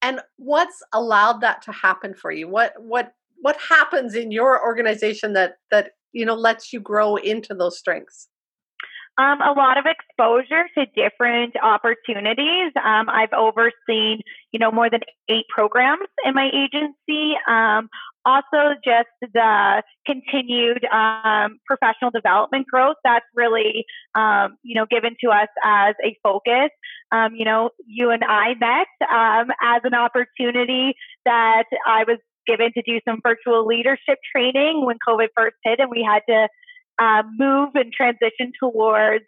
and 0.00 0.20
what's 0.36 0.82
allowed 0.94 1.42
that 1.42 1.60
to 1.62 1.72
happen 1.72 2.14
for 2.14 2.30
you? 2.30 2.48
What 2.48 2.72
what 2.78 3.12
what 3.40 3.56
happens 3.68 4.14
in 4.14 4.32
your 4.32 4.62
organization 4.64 5.34
that 5.34 5.56
that 5.70 5.90
you 6.12 6.24
know 6.24 6.34
lets 6.34 6.72
you 6.72 6.80
grow 6.80 7.16
into 7.16 7.54
those 7.54 7.78
strengths? 7.78 8.28
Um, 9.18 9.42
a 9.42 9.50
lot 9.50 9.78
of 9.78 9.84
exposure 9.84 10.64
to 10.76 10.86
different 10.94 11.54
opportunities. 11.60 12.72
Um, 12.76 13.08
I've 13.08 13.32
overseen, 13.36 14.20
you 14.52 14.60
know, 14.60 14.70
more 14.70 14.88
than 14.88 15.00
eight 15.28 15.46
programs 15.48 16.06
in 16.24 16.34
my 16.34 16.48
agency. 16.54 17.34
Um, 17.48 17.88
also, 18.24 18.78
just 18.84 19.08
the 19.20 19.82
continued 20.06 20.84
um, 20.92 21.58
professional 21.66 22.12
development 22.12 22.66
growth 22.70 22.96
that's 23.02 23.24
really, 23.34 23.84
um, 24.14 24.56
you 24.62 24.76
know, 24.76 24.86
given 24.88 25.16
to 25.24 25.30
us 25.30 25.48
as 25.64 25.94
a 26.04 26.16
focus. 26.22 26.70
Um, 27.10 27.34
you 27.34 27.44
know, 27.44 27.70
you 27.86 28.10
and 28.10 28.22
I 28.22 28.54
met 28.60 28.86
as 29.10 29.80
an 29.82 29.94
opportunity 29.94 30.94
that 31.24 31.64
I 31.86 32.04
was 32.06 32.18
given 32.46 32.70
to 32.74 32.82
do 32.82 33.00
some 33.06 33.20
virtual 33.22 33.66
leadership 33.66 34.18
training 34.34 34.84
when 34.84 34.96
COVID 35.08 35.28
first 35.36 35.56
hit, 35.64 35.80
and 35.80 35.90
we 35.90 36.06
had 36.06 36.20
to 36.28 36.48
uh, 36.98 37.22
move 37.38 37.70
and 37.74 37.92
transition 37.92 38.52
towards 38.58 39.24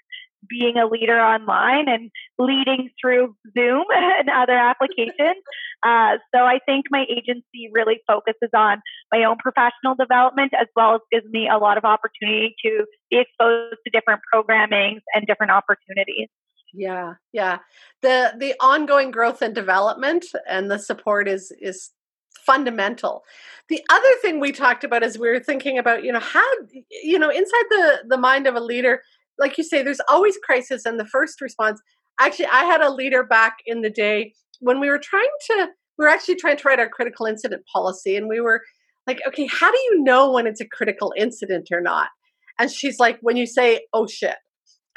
being 0.49 0.77
a 0.77 0.87
leader 0.87 1.19
online 1.19 1.89
and 1.89 2.11
leading 2.39 2.91
through 3.01 3.37
Zoom 3.57 3.85
and 3.95 4.29
other 4.31 4.57
applications. 4.57 5.17
Uh, 5.83 6.19
so 6.35 6.43
I 6.43 6.59
think 6.67 6.85
my 6.91 7.07
agency 7.09 7.71
really 7.73 8.03
focuses 8.07 8.51
on 8.55 8.83
my 9.11 9.25
own 9.25 9.39
professional 9.39 9.95
development 9.99 10.53
as 10.53 10.67
well 10.77 10.97
as 10.97 11.01
gives 11.11 11.25
me 11.31 11.49
a 11.49 11.57
lot 11.57 11.79
of 11.79 11.87
opportunity 11.87 12.55
to 12.63 12.85
be 13.11 13.19
exposed 13.19 13.79
to 13.87 13.91
different 13.91 14.21
programmings 14.31 15.01
and 15.15 15.27
different 15.27 15.53
opportunities. 15.53 16.29
Yeah, 16.75 17.15
yeah. 17.33 17.61
The 18.03 18.35
the 18.37 18.55
ongoing 18.61 19.11
growth 19.11 19.41
and 19.41 19.55
development 19.55 20.27
and 20.47 20.71
the 20.71 20.79
support 20.79 21.29
is 21.29 21.51
is 21.63 21.93
fundamental. 22.51 23.23
The 23.69 23.83
other 23.89 24.13
thing 24.23 24.41
we 24.41 24.51
talked 24.51 24.83
about 24.83 25.05
is 25.05 25.19
we 25.19 25.29
were 25.29 25.41
thinking 25.41 25.79
about, 25.79 26.03
you 26.03 26.13
know, 26.13 26.21
how 26.21 26.45
you 27.03 27.19
know, 27.19 27.31
inside 27.31 27.65
the 27.71 27.99
the 28.09 28.19
mind 28.19 28.47
of 28.47 28.57
a 28.57 28.61
leader, 28.61 29.03
like 29.39 29.57
you 29.59 29.65
say, 29.65 29.83
there's 29.83 30.01
always 30.09 30.37
crisis 30.45 30.85
and 30.85 30.99
the 30.99 31.05
first 31.05 31.41
response. 31.41 31.81
Actually, 32.19 32.47
I 32.47 32.65
had 32.65 32.81
a 32.81 32.91
leader 32.91 33.23
back 33.23 33.59
in 33.67 33.83
the 33.83 33.91
day 33.91 34.35
when 34.61 34.81
we 34.81 34.89
were 34.89 34.99
trying 34.99 35.31
to 35.47 35.69
we 35.99 36.05
were 36.05 36.09
actually 36.09 36.37
trying 36.37 36.57
to 36.57 36.69
write 36.69 36.81
our 36.81 36.89
critical 36.89 37.27
incident 37.27 37.63
policy 37.73 38.17
and 38.17 38.29
we 38.29 38.41
were 38.41 38.63
like, 39.07 39.21
okay, 39.27 39.47
how 39.47 39.71
do 39.71 39.79
you 39.79 40.03
know 40.03 40.33
when 40.33 40.47
it's 40.47 40.61
a 40.61 40.67
critical 40.67 41.13
incident 41.17 41.69
or 41.73 41.81
not? 41.81 42.09
And 42.59 42.71
she's 42.71 42.99
like, 42.99 43.19
when 43.21 43.37
you 43.37 43.47
say, 43.47 43.87
oh 43.93 44.07
shit. 44.07 44.37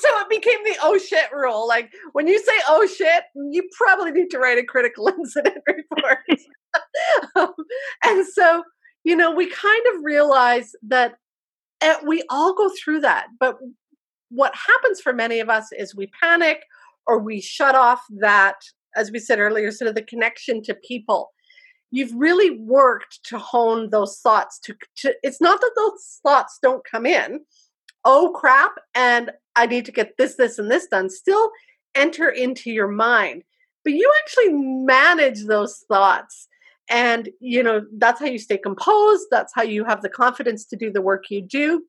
so 0.00 0.08
it 0.20 0.28
became 0.28 0.62
the 0.64 0.76
oh 0.82 0.98
shit 0.98 1.30
rule. 1.32 1.66
Like 1.66 1.90
when 2.12 2.26
you 2.26 2.38
say 2.38 2.52
oh 2.68 2.86
shit, 2.86 3.24
you 3.34 3.68
probably 3.76 4.12
need 4.12 4.30
to 4.30 4.38
write 4.38 4.58
a 4.58 4.64
critical 4.64 5.08
incident 5.18 5.58
report. 5.66 6.18
um, 7.36 7.54
and 8.04 8.26
so, 8.26 8.62
you 9.04 9.16
know, 9.16 9.30
we 9.30 9.48
kind 9.50 9.82
of 9.94 10.02
realize 10.02 10.72
that 10.82 11.14
uh, 11.80 11.96
we 12.06 12.22
all 12.30 12.54
go 12.54 12.70
through 12.82 13.00
that. 13.00 13.26
But 13.38 13.56
what 14.30 14.54
happens 14.54 15.00
for 15.00 15.12
many 15.12 15.40
of 15.40 15.48
us 15.48 15.68
is 15.72 15.94
we 15.94 16.10
panic 16.22 16.62
or 17.06 17.18
we 17.18 17.40
shut 17.40 17.74
off 17.74 18.00
that, 18.20 18.56
as 18.96 19.10
we 19.10 19.18
said 19.18 19.38
earlier, 19.38 19.70
sort 19.70 19.88
of 19.88 19.94
the 19.94 20.02
connection 20.02 20.62
to 20.64 20.74
people 20.74 21.30
you've 21.90 22.12
really 22.12 22.50
worked 22.50 23.18
to 23.24 23.38
hone 23.38 23.88
those 23.88 24.18
thoughts 24.18 24.60
to, 24.62 24.76
to, 24.94 25.14
it's 25.22 25.40
not 25.40 25.58
that 25.58 25.70
those 25.74 26.20
thoughts 26.22 26.58
don't 26.62 26.84
come 26.84 27.06
in 27.06 27.40
oh 28.04 28.32
crap, 28.34 28.72
and 28.94 29.30
I 29.58 29.66
need 29.66 29.84
to 29.86 29.92
get 29.92 30.16
this, 30.16 30.36
this, 30.36 30.58
and 30.58 30.70
this 30.70 30.86
done, 30.86 31.10
still 31.10 31.50
enter 31.94 32.28
into 32.28 32.70
your 32.70 32.88
mind. 32.88 33.42
But 33.84 33.92
you 33.92 34.10
actually 34.22 34.52
manage 34.52 35.44
those 35.44 35.84
thoughts. 35.88 36.48
And, 36.90 37.28
you 37.40 37.62
know, 37.62 37.84
that's 37.98 38.20
how 38.20 38.26
you 38.26 38.38
stay 38.38 38.56
composed. 38.56 39.26
That's 39.30 39.52
how 39.54 39.62
you 39.62 39.84
have 39.84 40.00
the 40.00 40.08
confidence 40.08 40.64
to 40.66 40.76
do 40.76 40.90
the 40.90 41.02
work 41.02 41.24
you 41.28 41.42
do. 41.42 41.84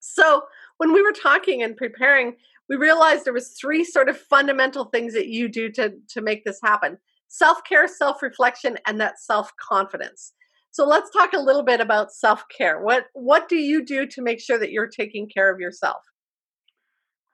So 0.00 0.42
when 0.76 0.92
we 0.92 1.00
were 1.00 1.12
talking 1.12 1.62
and 1.62 1.76
preparing, 1.76 2.36
we 2.68 2.76
realized 2.76 3.24
there 3.24 3.32
was 3.32 3.56
three 3.58 3.84
sort 3.84 4.08
of 4.08 4.18
fundamental 4.18 4.86
things 4.86 5.14
that 5.14 5.28
you 5.28 5.48
do 5.48 5.70
to, 5.72 5.94
to 6.10 6.20
make 6.20 6.44
this 6.44 6.58
happen 6.62 6.98
self-care 7.28 7.88
self-reflection 7.88 8.78
and 8.86 9.00
that 9.00 9.18
self-confidence 9.18 10.32
so 10.76 10.86
let's 10.86 11.10
talk 11.10 11.32
a 11.32 11.40
little 11.40 11.62
bit 11.62 11.80
about 11.80 12.12
self-care. 12.12 12.82
What 12.82 13.06
what 13.14 13.48
do 13.48 13.56
you 13.56 13.82
do 13.82 14.06
to 14.08 14.20
make 14.20 14.38
sure 14.38 14.58
that 14.58 14.72
you're 14.72 14.86
taking 14.86 15.26
care 15.26 15.50
of 15.50 15.58
yourself? 15.58 16.02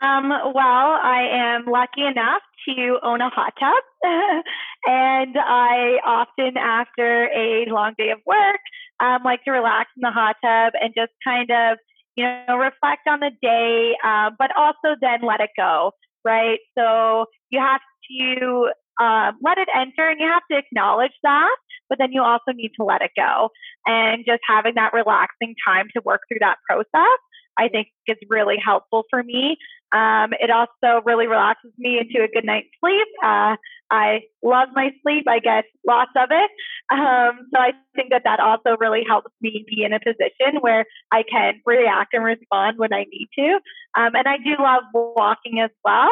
Um, 0.03 0.31
well, 0.31 0.99
I 0.99 1.29
am 1.33 1.65
lucky 1.67 2.05
enough 2.05 2.43
to 2.69 2.99
own 3.03 3.21
a 3.21 3.31
hot 3.31 3.53
tub, 3.59 3.85
and 4.87 5.37
I 5.39 5.99
often, 6.05 6.57
after 6.57 7.27
a 7.27 7.67
long 7.69 7.95
day 7.97 8.11
of 8.11 8.19
work, 8.27 8.61
um, 9.01 9.23
like 9.25 9.45
to 9.45 9.53
relax 9.53 9.91
in 9.97 10.01
the 10.01 10.11
hot 10.11 10.37
tub 10.45 10.73
and 10.81 10.93
just 10.97 11.13
kind 11.25 11.51
of, 11.51 11.79
you 12.17 12.25
know, 12.25 12.57
reflect 12.57 13.07
on 13.09 13.21
the 13.21 13.31
day, 13.41 13.95
uh, 14.05 14.31
but 14.39 14.51
also 14.57 14.97
then 15.01 15.21
let 15.23 15.41
it 15.41 15.51
go, 15.57 15.93
right? 16.25 16.59
So 16.77 17.27
you 17.51 17.61
have 17.61 17.81
to 18.11 18.71
uh, 19.01 19.33
let 19.41 19.59
it 19.59 19.69
enter, 19.75 20.09
and 20.09 20.21
you 20.21 20.27
have 20.27 20.43
to 20.51 20.59
acknowledge 20.59 21.15
that 21.23 21.57
but 21.93 21.99
then 21.99 22.11
you 22.11 22.23
also 22.23 22.53
need 22.55 22.73
to 22.75 22.85
let 22.85 23.03
it 23.03 23.11
go. 23.15 23.51
And 23.85 24.25
just 24.27 24.41
having 24.49 24.77
that 24.77 24.95
relaxing 24.95 25.55
time 25.67 25.89
to 25.95 26.01
work 26.03 26.23
through 26.27 26.39
that 26.41 26.57
process, 26.67 27.19
I 27.59 27.69
think 27.69 27.89
is 28.07 28.17
really 28.31 28.57
helpful 28.57 29.05
for 29.11 29.23
me. 29.23 29.59
Um, 29.93 30.33
it 30.41 30.51
also 30.51 31.03
really 31.05 31.27
relaxes 31.27 31.73
me 31.79 31.99
into 31.99 32.25
a 32.25 32.29
good 32.29 32.45
night's 32.45 32.69
sleep. 32.81 33.09
Uh, 33.23 33.57
I 33.91 34.23
love 34.43 34.69
my 34.75 34.91
sleep. 35.03 35.25
I 35.29 35.39
get 35.39 35.65
lots 35.87 36.13
of 36.17 36.31
it. 36.31 36.51
Um, 36.91 37.47
so 37.53 37.61
I 37.61 37.73
think 37.95 38.11
that 38.11 38.23
that 38.25 38.41
also 38.41 38.77
really 38.81 39.05
helps 39.07 39.31
me 39.43 39.65
be 39.69 39.85
in 39.85 39.93
a 39.93 40.01
position 40.01 40.61
where 40.61 40.87
I 41.13 41.23
can 41.31 41.61
react 41.67 42.15
and 42.15 42.25
respond 42.25 42.79
when 42.79 42.93
I 42.93 43.05
need 43.05 43.29
to. 43.39 43.61
Um, 44.01 44.15
and 44.15 44.27
I 44.27 44.39
do 44.39 44.57
love 44.59 44.85
walking 44.95 45.61
as 45.61 45.71
well. 45.85 46.11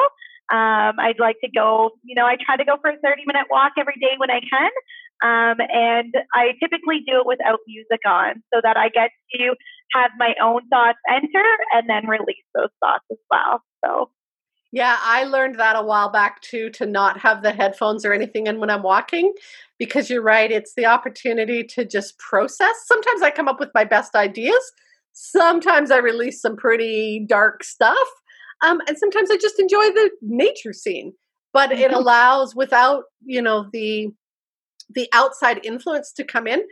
Um, 0.53 0.99
I'd 0.99 1.21
like 1.21 1.37
to 1.45 1.51
go, 1.51 1.91
you 2.03 2.15
know, 2.15 2.27
I 2.27 2.37
try 2.45 2.57
to 2.57 2.65
go 2.65 2.77
for 2.83 2.91
a 2.91 2.99
30 2.99 3.23
minute 3.25 3.47
walk 3.51 3.73
every 3.79 3.97
day 4.01 4.15
when 4.19 4.31
I 4.31 4.41
can. 4.41 4.71
Um, 5.23 5.57
and 5.73 6.15
I 6.35 6.53
typically 6.61 7.01
do 7.07 7.21
it 7.21 7.27
without 7.27 7.61
music 7.67 8.01
on 8.07 8.43
so 8.53 8.61
that 8.63 8.77
I 8.77 8.89
get 8.89 9.11
to 9.35 9.55
have 9.93 10.11
my 10.19 10.35
own 10.43 10.61
thoughts 10.69 10.99
enter 11.09 11.45
and 11.73 11.89
then 11.89 12.07
release 12.07 12.45
those 12.55 12.71
thoughts 12.81 13.05
as 13.11 13.19
well. 13.31 13.63
So, 13.85 14.11
yeah, 14.73 14.99
I 15.03 15.25
learned 15.25 15.59
that 15.59 15.77
a 15.77 15.83
while 15.83 16.11
back 16.11 16.41
too 16.43 16.71
to 16.71 16.87
not 16.87 17.19
have 17.21 17.43
the 17.43 17.53
headphones 17.53 18.05
or 18.05 18.13
anything 18.13 18.47
in 18.47 18.61
when 18.61 18.71
I'm 18.71 18.83
walking 18.83 19.33
because 19.79 20.11
you're 20.11 20.23
right, 20.23 20.53
it's 20.53 20.75
the 20.75 20.87
opportunity 20.87 21.65
to 21.65 21.85
just 21.85 22.19
process. 22.19 22.75
Sometimes 22.85 23.23
I 23.23 23.31
come 23.31 23.49
up 23.49 23.59
with 23.59 23.71
my 23.75 23.85
best 23.85 24.15
ideas, 24.15 24.73
sometimes 25.13 25.91
I 25.91 25.99
release 25.99 26.41
some 26.41 26.57
pretty 26.57 27.25
dark 27.29 27.65
stuff, 27.65 28.09
um, 28.63 28.81
and 28.87 28.97
sometimes 28.99 29.31
I 29.31 29.37
just 29.37 29.59
enjoy 29.59 29.85
the 29.85 30.11
nature 30.23 30.73
scene. 30.73 31.15
But 31.53 31.73
it 31.73 31.91
mm-hmm. 31.91 31.95
allows, 31.95 32.55
without 32.55 33.05
you 33.25 33.43
know 33.43 33.69
the 33.73 34.13
the 34.95 35.09
outside 35.13 35.65
influence 35.65 36.13
to 36.13 36.25
come 36.25 36.47
in. 36.47 36.63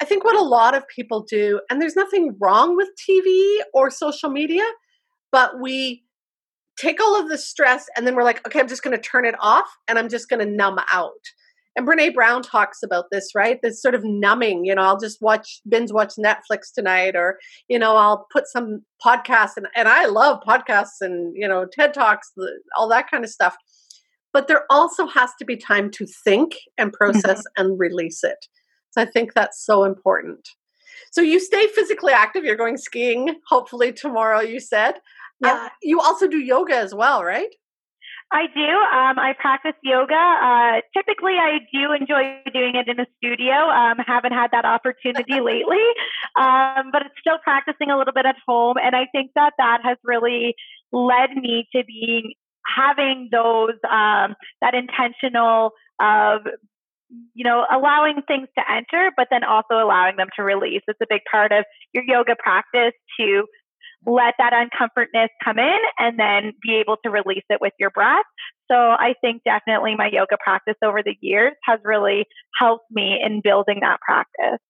I 0.00 0.04
think 0.04 0.24
what 0.24 0.36
a 0.36 0.42
lot 0.42 0.74
of 0.74 0.86
people 0.88 1.22
do, 1.22 1.60
and 1.70 1.80
there's 1.80 1.96
nothing 1.96 2.36
wrong 2.40 2.76
with 2.76 2.88
TV 3.08 3.58
or 3.72 3.90
social 3.90 4.28
media, 4.30 4.64
but 5.30 5.60
we 5.60 6.04
take 6.78 7.00
all 7.00 7.20
of 7.20 7.28
the 7.28 7.38
stress 7.38 7.86
and 7.96 8.06
then 8.06 8.16
we're 8.16 8.24
like, 8.24 8.44
okay, 8.46 8.58
I'm 8.58 8.68
just 8.68 8.82
going 8.82 8.96
to 8.96 9.02
turn 9.02 9.24
it 9.24 9.36
off 9.38 9.66
and 9.86 9.98
I'm 9.98 10.08
just 10.08 10.28
going 10.28 10.44
to 10.44 10.50
numb 10.50 10.78
out. 10.90 11.12
and 11.76 11.86
Brene 11.86 12.14
Brown 12.14 12.42
talks 12.42 12.82
about 12.82 13.06
this, 13.10 13.30
right? 13.34 13.58
This 13.62 13.82
sort 13.82 13.94
of 13.94 14.02
numbing, 14.04 14.64
you 14.64 14.74
know, 14.74 14.82
I'll 14.82 14.98
just 14.98 15.20
watch, 15.20 15.60
binge 15.68 15.90
watch 15.92 16.14
Netflix 16.18 16.72
tonight, 16.74 17.16
or, 17.16 17.38
you 17.68 17.78
know, 17.78 17.96
I'll 17.96 18.26
put 18.32 18.46
some 18.46 18.82
podcasts, 19.04 19.56
and, 19.56 19.66
and 19.74 19.88
I 19.88 20.06
love 20.06 20.40
podcasts 20.46 21.00
and, 21.00 21.34
you 21.36 21.48
know, 21.48 21.66
TED 21.66 21.94
Talks, 21.94 22.32
all 22.76 22.88
that 22.88 23.10
kind 23.10 23.24
of 23.24 23.30
stuff. 23.30 23.56
But 24.34 24.48
there 24.48 24.64
also 24.68 25.06
has 25.06 25.30
to 25.38 25.46
be 25.46 25.56
time 25.56 25.90
to 25.92 26.06
think 26.06 26.56
and 26.76 26.92
process 26.92 27.38
mm-hmm. 27.38 27.64
and 27.64 27.80
release 27.80 28.22
it. 28.22 28.46
So 28.90 29.00
I 29.00 29.06
think 29.06 29.32
that's 29.32 29.64
so 29.64 29.84
important. 29.84 30.46
So 31.12 31.20
you 31.22 31.40
stay 31.40 31.68
physically 31.68 32.12
active. 32.12 32.44
You're 32.44 32.56
going 32.56 32.76
skiing, 32.76 33.36
hopefully 33.48 33.92
tomorrow, 33.92 34.40
you 34.40 34.60
said. 34.60 34.94
Yeah. 35.40 35.54
Uh, 35.54 35.68
you 35.82 36.00
also 36.00 36.28
do 36.28 36.38
yoga 36.38 36.76
as 36.76 36.94
well, 36.94 37.24
right? 37.24 37.48
I 38.32 38.46
do. 38.52 38.60
Um, 38.60 39.18
I 39.18 39.34
practice 39.38 39.74
yoga. 39.84 40.14
Uh, 40.14 40.80
typically, 40.96 41.34
I 41.34 41.60
do 41.72 41.92
enjoy 41.92 42.42
doing 42.52 42.74
it 42.74 42.88
in 42.88 42.98
a 42.98 43.06
studio. 43.18 43.54
Um, 43.54 43.98
haven't 44.04 44.32
had 44.32 44.50
that 44.50 44.64
opportunity 44.64 45.40
lately, 45.40 45.86
um, 46.36 46.90
but 46.90 47.02
it's 47.06 47.14
still 47.20 47.38
practicing 47.42 47.90
a 47.90 47.98
little 47.98 48.12
bit 48.12 48.26
at 48.26 48.36
home. 48.46 48.76
And 48.82 48.96
I 48.96 49.06
think 49.12 49.30
that 49.36 49.52
that 49.58 49.82
has 49.84 49.98
really 50.02 50.56
led 50.90 51.30
me 51.36 51.68
to 51.76 51.84
being 51.84 52.34
having 52.66 53.28
those 53.30 53.78
um, 53.90 54.34
that 54.60 54.74
intentional 54.74 55.72
of 56.00 56.40
you 57.34 57.44
know 57.44 57.64
allowing 57.72 58.22
things 58.26 58.48
to 58.58 58.64
enter, 58.70 59.10
but 59.16 59.28
then 59.30 59.44
also 59.44 59.74
allowing 59.74 60.16
them 60.16 60.28
to 60.36 60.42
release. 60.42 60.82
It's 60.86 61.00
a 61.02 61.06
big 61.08 61.22
part 61.30 61.52
of 61.52 61.64
your 61.92 62.04
yoga 62.04 62.36
practice 62.38 62.94
to 63.20 63.44
let 64.06 64.34
that 64.38 64.52
uncomfortness 64.52 65.30
come 65.42 65.58
in 65.58 65.78
and 65.98 66.18
then 66.18 66.52
be 66.62 66.74
able 66.74 66.96
to 67.04 67.10
release 67.10 67.44
it 67.48 67.60
with 67.60 67.72
your 67.78 67.90
breath. 67.90 68.24
So 68.70 68.76
I 68.76 69.14
think 69.20 69.42
definitely 69.44 69.94
my 69.96 70.08
yoga 70.12 70.36
practice 70.42 70.76
over 70.84 71.02
the 71.02 71.16
years 71.20 71.52
has 71.64 71.80
really 71.84 72.26
helped 72.58 72.86
me 72.90 73.18
in 73.24 73.40
building 73.42 73.78
that 73.80 74.00
practice. 74.00 74.60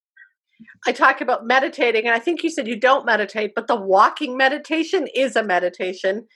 I 0.87 0.93
talk 0.93 1.21
about 1.21 1.47
meditating, 1.47 2.07
and 2.07 2.15
I 2.15 2.19
think 2.19 2.43
you 2.43 2.51
said 2.51 2.69
you 2.69 2.79
don't 2.79 3.05
meditate, 3.05 3.53
but 3.55 3.67
the 3.67 3.77
walking 3.77 4.37
meditation 4.37 5.09
is 5.15 5.37
a 5.37 5.43
meditation. 5.43 6.27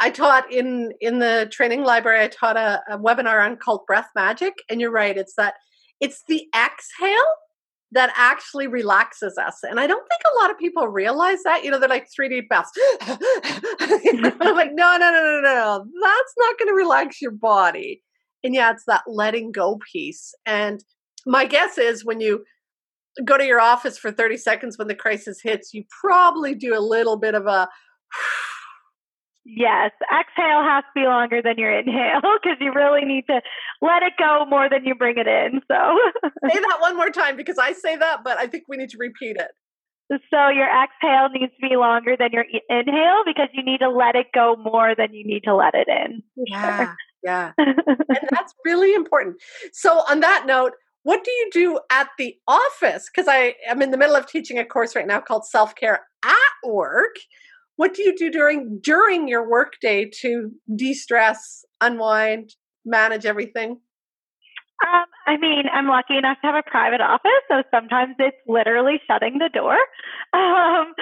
I 0.00 0.10
taught 0.10 0.52
in 0.52 0.92
in 1.00 1.18
the 1.18 1.48
training 1.50 1.82
library. 1.84 2.24
I 2.24 2.28
taught 2.28 2.56
a, 2.56 2.82
a 2.88 2.98
webinar 2.98 3.44
on 3.44 3.56
called 3.56 3.86
Breath 3.86 4.08
Magic, 4.14 4.54
and 4.68 4.80
you're 4.80 4.90
right. 4.90 5.16
It's 5.16 5.34
that 5.36 5.54
it's 6.00 6.22
the 6.28 6.46
exhale 6.54 7.24
that 7.92 8.12
actually 8.16 8.66
relaxes 8.66 9.38
us. 9.38 9.58
And 9.62 9.78
I 9.78 9.86
don't 9.86 10.06
think 10.08 10.20
a 10.26 10.38
lot 10.40 10.50
of 10.50 10.58
people 10.58 10.88
realize 10.88 11.42
that. 11.44 11.64
You 11.64 11.70
know, 11.70 11.78
they're 11.78 11.88
like 11.88 12.08
3D 12.08 12.48
breaths. 12.48 12.72
I'm 13.00 14.56
like, 14.56 14.72
no, 14.74 14.96
no, 14.96 15.10
no, 15.10 15.22
no, 15.22 15.40
no. 15.42 15.86
That's 16.02 16.34
not 16.36 16.58
going 16.58 16.68
to 16.68 16.74
relax 16.74 17.22
your 17.22 17.30
body. 17.30 18.02
And 18.42 18.54
yeah, 18.54 18.72
it's 18.72 18.84
that 18.86 19.02
letting 19.06 19.52
go 19.52 19.78
piece. 19.92 20.34
And 20.44 20.82
my 21.26 21.46
guess 21.46 21.78
is 21.78 22.04
when 22.04 22.20
you 22.20 22.44
go 23.24 23.38
to 23.38 23.46
your 23.46 23.60
office 23.60 23.96
for 23.96 24.12
30 24.12 24.36
seconds 24.36 24.76
when 24.76 24.88
the 24.88 24.94
crisis 24.94 25.40
hits, 25.42 25.72
you 25.72 25.84
probably 26.00 26.54
do 26.54 26.76
a 26.76 26.80
little 26.80 27.16
bit 27.16 27.34
of 27.34 27.46
a 27.46 27.68
Yes, 29.48 29.92
exhale 30.12 30.64
has 30.64 30.82
to 30.82 31.00
be 31.00 31.06
longer 31.06 31.40
than 31.40 31.56
your 31.56 31.70
inhale 31.70 32.20
because 32.42 32.58
you 32.60 32.72
really 32.74 33.04
need 33.04 33.26
to 33.28 33.40
let 33.80 34.02
it 34.02 34.14
go 34.18 34.44
more 34.48 34.68
than 34.68 34.84
you 34.84 34.96
bring 34.96 35.18
it 35.18 35.28
in. 35.28 35.60
So 35.68 35.98
say 36.50 36.58
that 36.58 36.78
one 36.80 36.96
more 36.96 37.10
time 37.10 37.36
because 37.36 37.56
I 37.56 37.72
say 37.72 37.94
that, 37.96 38.24
but 38.24 38.38
I 38.38 38.48
think 38.48 38.64
we 38.68 38.76
need 38.76 38.90
to 38.90 38.98
repeat 38.98 39.36
it. 39.36 39.52
So 40.30 40.48
your 40.48 40.66
exhale 40.66 41.28
needs 41.32 41.52
to 41.60 41.68
be 41.68 41.76
longer 41.76 42.16
than 42.18 42.30
your 42.32 42.44
inhale 42.68 43.22
because 43.24 43.48
you 43.52 43.64
need 43.64 43.78
to 43.78 43.88
let 43.88 44.16
it 44.16 44.26
go 44.34 44.56
more 44.56 44.94
than 44.96 45.12
you 45.12 45.24
need 45.24 45.42
to 45.44 45.54
let 45.54 45.74
it 45.74 45.88
in. 45.88 46.22
Yeah, 46.46 46.76
sure. 46.76 46.96
yeah, 47.24 47.52
and 47.58 48.28
that's 48.30 48.54
really 48.64 48.94
important. 48.94 49.36
So 49.72 50.02
on 50.08 50.20
that 50.20 50.44
note, 50.46 50.72
what 51.02 51.24
do 51.24 51.30
you 51.30 51.50
do 51.52 51.80
at 51.90 52.08
the 52.18 52.36
office? 52.48 53.08
Because 53.12 53.28
I 53.28 53.54
am 53.68 53.82
in 53.82 53.90
the 53.90 53.96
middle 53.96 54.16
of 54.16 54.26
teaching 54.26 54.58
a 54.58 54.64
course 54.64 54.94
right 54.94 55.06
now 55.06 55.20
called 55.20 55.44
Self 55.44 55.74
Care 55.74 56.06
at 56.24 56.68
Work 56.68 57.16
what 57.76 57.94
do 57.94 58.02
you 58.02 58.16
do 58.16 58.30
during 58.30 58.80
during 58.82 59.28
your 59.28 59.48
workday 59.48 60.08
to 60.20 60.50
de-stress 60.74 61.64
unwind 61.80 62.54
manage 62.84 63.26
everything 63.26 63.78
um, 64.84 65.06
I 65.26 65.38
mean, 65.38 65.64
I'm 65.72 65.88
lucky 65.88 66.18
enough 66.18 66.36
to 66.42 66.48
have 66.48 66.54
a 66.54 66.70
private 66.70 67.00
office, 67.00 67.42
so 67.48 67.62
sometimes 67.72 68.14
it's 68.18 68.36
literally 68.46 69.00
shutting 69.06 69.38
the 69.38 69.50
door. 69.52 69.76
Um, 70.36 70.92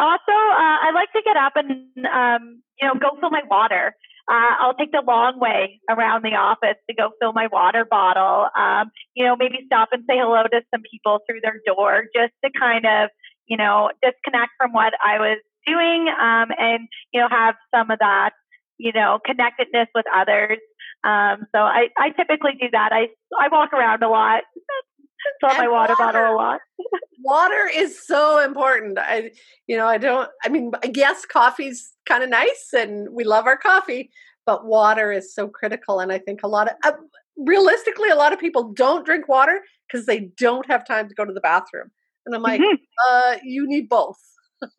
also, 0.00 0.36
uh, 0.36 0.78
I 0.84 0.90
like 0.92 1.08
to 1.12 1.22
get 1.24 1.36
up 1.36 1.52
and 1.54 1.86
um, 2.12 2.60
you 2.80 2.86
know 2.86 2.94
go 2.94 3.16
fill 3.20 3.30
my 3.30 3.40
water. 3.48 3.94
Uh, 4.28 4.52
I'll 4.60 4.74
take 4.74 4.92
the 4.92 5.02
long 5.06 5.38
way 5.40 5.80
around 5.88 6.24
the 6.24 6.34
office 6.34 6.76
to 6.90 6.94
go 6.94 7.10
fill 7.20 7.32
my 7.32 7.46
water 7.46 7.86
bottle. 7.88 8.48
Um, 8.58 8.90
you 9.14 9.24
know, 9.24 9.36
maybe 9.36 9.60
stop 9.66 9.90
and 9.92 10.02
say 10.06 10.18
hello 10.18 10.42
to 10.42 10.60
some 10.74 10.82
people 10.90 11.20
through 11.26 11.40
their 11.42 11.60
door, 11.64 12.04
just 12.14 12.34
to 12.44 12.50
kind 12.58 12.84
of 12.84 13.08
you 13.46 13.56
know 13.56 13.90
disconnect 14.02 14.50
from 14.58 14.72
what 14.72 14.92
I 15.02 15.18
was 15.18 15.38
doing 15.66 16.08
um, 16.08 16.48
and 16.58 16.88
you 17.12 17.20
know 17.20 17.28
have 17.30 17.54
some 17.74 17.90
of 17.90 17.98
that 17.98 18.30
you 18.78 18.92
know 18.92 19.18
connectedness 19.24 19.88
with 19.94 20.06
others. 20.14 20.58
Um, 21.04 21.46
so 21.54 21.60
I, 21.60 21.88
I 21.98 22.10
typically 22.10 22.52
do 22.60 22.68
that. 22.72 22.92
I 22.92 23.08
i 23.40 23.48
walk 23.48 23.72
around 23.72 24.02
a 24.02 24.08
lot. 24.08 24.42
Fill 25.40 25.50
my 25.56 25.68
water, 25.68 25.94
water 25.94 25.94
bottle 25.98 26.34
a 26.34 26.36
lot. 26.36 26.60
Water 27.24 27.70
is 27.72 28.04
so 28.04 28.44
important. 28.44 28.98
I 28.98 29.30
you 29.68 29.76
know 29.76 29.86
i 29.86 29.98
don't 29.98 30.28
i 30.44 30.48
mean 30.48 30.72
yes 30.92 31.24
coffee's 31.24 31.92
kind 32.06 32.22
of 32.22 32.30
nice 32.30 32.70
and 32.72 33.08
we 33.10 33.24
love 33.24 33.46
our 33.46 33.56
coffee 33.56 34.10
but 34.44 34.66
water 34.66 35.12
is 35.12 35.32
so 35.34 35.48
critical 35.48 36.00
and 36.00 36.12
i 36.12 36.18
think 36.18 36.42
a 36.42 36.48
lot 36.48 36.68
of 36.68 36.74
uh, 36.84 36.92
realistically 37.36 38.10
a 38.10 38.16
lot 38.16 38.32
of 38.32 38.38
people 38.38 38.72
don't 38.72 39.06
drink 39.06 39.28
water 39.28 39.60
because 39.86 40.06
they 40.06 40.30
don't 40.36 40.66
have 40.66 40.86
time 40.86 41.08
to 41.08 41.14
go 41.14 41.24
to 41.24 41.32
the 41.32 41.40
bathroom. 41.40 41.90
And 42.26 42.34
i'm 42.34 42.42
like 42.42 42.60
mm-hmm. 42.60 42.74
uh, 43.10 43.36
you 43.42 43.66
need 43.66 43.88
both 43.88 44.18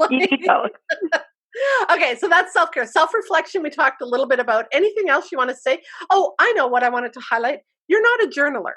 you 0.10 0.20
need 0.20 0.42
both. 0.46 0.72
okay, 1.92 2.16
so 2.18 2.28
that's 2.28 2.54
self 2.54 2.72
care. 2.72 2.86
Self 2.86 3.14
reflection, 3.14 3.64
we 3.64 3.70
talked 3.70 4.02
a 4.02 4.06
little 4.06 4.28
bit 4.28 4.40
about. 4.40 4.66
Anything 4.72 5.10
else 5.10 5.32
you 5.32 5.38
want 5.38 5.50
to 5.50 5.56
say? 5.56 5.82
Oh, 6.10 6.34
I 6.40 6.52
know 6.54 6.68
what 6.68 6.84
I 6.84 6.90
wanted 6.90 7.14
to 7.14 7.20
highlight. 7.20 7.60
You're 7.88 8.02
not 8.02 8.24
a 8.24 8.28
journaler. 8.28 8.74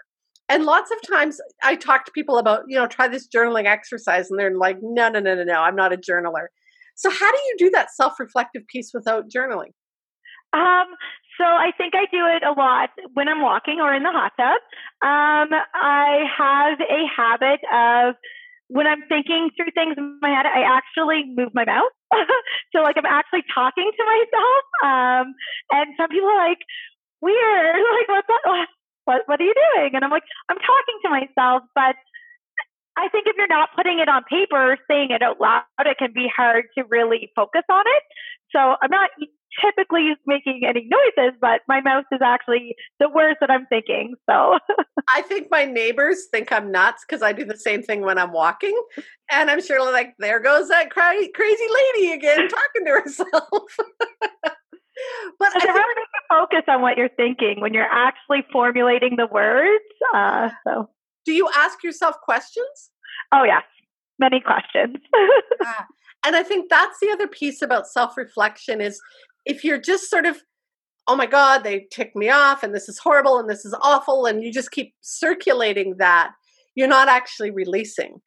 And 0.49 0.65
lots 0.65 0.91
of 0.93 0.99
times 1.09 1.41
I 1.65 1.75
talk 1.75 2.05
to 2.05 2.13
people 2.13 2.39
about, 2.39 2.63
you 2.69 2.79
know, 2.79 2.87
try 2.87 3.09
this 3.09 3.27
journaling 3.35 3.67
exercise, 3.67 4.31
and 4.31 4.39
they're 4.39 4.57
like, 4.57 4.79
no, 4.81 5.09
no, 5.09 5.19
no, 5.19 5.35
no, 5.35 5.43
no, 5.43 5.55
I'm 5.55 5.75
not 5.75 5.93
a 5.93 5.97
journaler. 5.97 6.47
So, 6.95 7.11
how 7.11 7.31
do 7.33 7.39
you 7.39 7.55
do 7.59 7.71
that 7.71 7.89
self 7.95 8.19
reflective 8.21 8.63
piece 8.69 8.91
without 8.95 9.25
journaling? 9.29 9.73
Um, 10.53 10.87
so 11.39 11.45
I 11.45 11.71
think 11.77 11.95
I 11.95 12.07
do 12.11 12.25
it 12.27 12.43
a 12.43 12.59
lot 12.59 12.91
when 13.13 13.29
I'm 13.29 13.43
walking 13.43 13.79
or 13.81 13.93
in 13.93 14.03
the 14.03 14.13
hot 14.13 14.33
tub. 14.39 14.61
Um, 15.03 15.61
I 15.75 16.25
have 16.39 16.81
a 16.81 17.05
habit 17.15 17.61
of 17.73 18.15
when 18.69 18.87
I'm 18.87 19.03
thinking 19.09 19.51
through 19.57 19.71
things 19.75 19.95
in 19.97 20.19
my 20.21 20.31
head, 20.31 20.47
I 20.47 20.67
actually 20.67 21.25
move 21.37 21.55
my 21.55 21.65
mouth. 21.65 21.95
so 22.75 22.83
like 22.83 22.97
I'm 22.97 23.07
actually 23.07 23.45
talking 23.55 23.91
to 23.91 24.05
myself. 24.05 24.63
Um, 24.83 25.27
and 25.71 25.95
some 25.97 26.09
people 26.09 26.29
are 26.29 26.49
like, 26.49 26.59
weird. 27.21 27.77
Like, 27.97 28.09
what's 28.09 28.29
that? 28.29 28.67
What, 29.05 29.23
what 29.27 29.41
are 29.41 29.45
you 29.45 29.55
doing? 29.55 29.95
And 29.95 30.05
I'm 30.05 30.11
like, 30.11 30.27
I'm 30.51 30.59
talking 30.59 30.99
to 31.05 31.09
myself, 31.11 31.63
but 31.75 31.95
I 32.99 33.09
think 33.09 33.27
if 33.29 33.37
you're 33.37 33.47
not 33.47 33.71
putting 33.77 34.01
it 34.01 34.09
on 34.09 34.25
paper, 34.29 34.77
saying 34.91 35.11
it 35.11 35.23
out 35.23 35.41
loud, 35.41 35.63
it 35.79 35.99
can 35.99 36.13
be 36.13 36.27
hard 36.35 36.65
to 36.77 36.85
really 36.91 37.31
focus 37.37 37.63
on 37.71 37.85
it. 37.87 38.03
So 38.51 38.59
I'm 38.59 38.91
not 38.91 39.11
typically 39.65 40.15
making 40.27 40.63
any 40.67 40.89
noises, 40.89 41.37
but 41.41 41.61
my 41.69 41.81
mouse 41.81 42.05
is 42.13 42.21
actually 42.23 42.75
the 43.01 43.09
words 43.09 43.39
that 43.41 43.51
I'm 43.51 43.67
thinking. 43.67 44.15
So 44.29 44.59
I 45.15 45.23
think 45.23 45.49
my 45.51 45.65
neighbors 45.65 46.27
think 46.31 46.53
I'm 46.53 46.71
nuts 46.71 47.05
because 47.09 47.23
I 47.23 47.33
do 47.33 47.45
the 47.45 47.57
same 47.57 47.83
thing 47.83 48.03
when 48.03 48.19
I'm 48.19 48.33
walking. 48.33 48.79
And 49.31 49.51
I'm 49.51 49.63
sure 49.63 49.83
like, 49.93 50.15
there 50.19 50.41
goes 50.41 50.69
that 50.69 50.91
cra- 50.91 51.29
crazy 51.35 51.67
lady 51.95 52.13
again 52.13 52.49
talking 52.49 52.85
to 52.85 52.91
herself. 52.91 53.77
but 55.39 55.49
I 55.55 55.65
really 55.65 55.95
need 55.95 56.13
to 56.15 56.29
focus 56.29 56.63
on 56.69 56.83
what 56.83 56.97
you're 56.97 57.09
thinking 57.17 57.61
when 57.61 57.75
you're 57.75 57.85
actually 57.85 58.45
formulating 58.53 59.17
the 59.17 59.27
words. 59.27 59.85
Uh, 60.15 60.51
so, 60.67 60.91
do 61.25 61.33
you 61.33 61.49
ask 61.55 61.83
yourself 61.83 62.17
questions? 62.23 62.91
Oh 63.33 63.45
yes, 63.45 63.65
many 64.19 64.41
questions. 64.41 64.97
ah. 65.65 65.87
And 66.25 66.35
I 66.35 66.43
think 66.43 66.69
that's 66.69 66.99
the 67.01 67.11
other 67.11 67.29
piece 67.29 67.63
about 67.63 67.87
self 67.87 68.17
reflection 68.17 68.81
is 68.81 69.01
if 69.47 69.65
you're 69.65 69.81
just 69.81 70.11
sort 70.11 70.27
of 70.27 70.37
oh 71.09 71.17
my 71.17 71.27
god 71.27 71.63
they 71.63 71.87
ticked 71.91 72.17
me 72.17 72.29
off 72.29 72.63
and 72.63 72.75
this 72.75 72.89
is 72.89 72.99
horrible 72.99 73.39
and 73.39 73.49
this 73.49 73.65
is 73.65 73.75
awful 73.81 74.27
and 74.27 74.43
you 74.43 74.53
just 74.53 74.73
keep 74.73 74.93
circulating 75.01 75.97
that 75.99 76.33
you're 76.77 76.87
not 76.87 77.09
actually 77.09 77.51
releasing. 77.51 78.21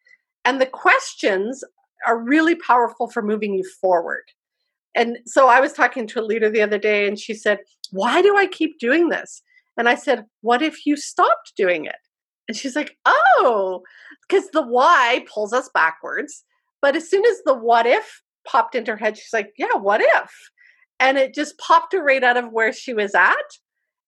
And 0.44 0.60
the 0.60 0.66
questions 0.66 1.64
are 2.06 2.20
really 2.22 2.56
powerful 2.56 3.10
for 3.10 3.22
moving 3.22 3.54
you 3.54 3.64
forward. 3.80 4.24
And 4.96 5.20
so 5.26 5.48
i 5.48 5.60
was 5.62 5.72
talking 5.72 6.08
to 6.08 6.20
a 6.20 6.26
leader 6.26 6.50
the 6.50 6.64
other 6.64 6.80
day 6.80 7.08
and 7.08 7.18
she 7.18 7.34
said 7.36 7.60
why 7.92 8.22
do 8.22 8.36
i 8.36 8.48
keep 8.48 8.80
doing 8.80 9.10
this? 9.10 9.42
And 9.78 9.88
i 9.88 9.96
said 9.96 10.26
what 10.42 10.62
if 10.62 10.86
you 10.86 10.98
stopped 10.98 11.54
doing 11.56 11.86
it? 11.86 12.02
And 12.48 12.58
she's 12.58 12.76
like 12.76 12.98
oh 13.06 13.84
because 14.28 14.50
the 14.50 14.64
why 14.64 15.26
pulls 15.32 15.54
us 15.54 15.70
backwards 15.74 16.44
but 16.82 16.96
as 16.96 17.08
soon 17.08 17.24
as 17.26 17.38
the 17.46 17.54
what 17.54 17.86
if 17.86 18.24
popped 18.48 18.74
into 18.74 18.92
her 18.92 18.98
head 18.98 19.18
she's 19.18 19.34
like 19.34 19.52
yeah 19.58 19.76
what 19.76 20.02
if 20.02 20.32
and 21.00 21.18
it 21.18 21.34
just 21.34 21.58
popped 21.58 21.94
her 21.94 22.04
right 22.04 22.24
out 22.24 22.38
of 22.38 22.52
where 22.52 22.74
she 22.74 22.94
was 22.94 23.16
at 23.16 23.36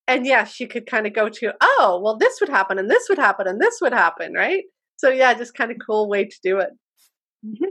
and 0.08 0.26
yes, 0.26 0.54
she 0.54 0.68
could 0.68 0.86
kind 0.88 1.08
of 1.08 1.14
go 1.14 1.30
to, 1.30 1.54
oh, 1.62 2.00
well, 2.04 2.18
this 2.18 2.40
would 2.42 2.50
happen, 2.50 2.78
and 2.78 2.90
this 2.90 3.08
would 3.08 3.18
happen, 3.18 3.48
and 3.48 3.62
this 3.62 3.80
would 3.82 3.94
happen, 3.94 4.34
right? 4.34 4.64
So 4.98 5.10
yeah, 5.10 5.34
just 5.34 5.54
kind 5.54 5.72
of 5.72 5.78
cool 5.86 6.10
way 6.10 6.26
to 6.26 6.36
do 6.44 6.60
it. 6.60 6.70
Mm-hmm. 7.46 7.70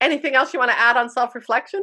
Anything 0.00 0.34
else 0.34 0.52
you 0.52 0.58
want 0.58 0.70
to 0.70 0.78
add 0.78 0.96
on 0.96 1.08
self 1.08 1.34
reflection? 1.34 1.82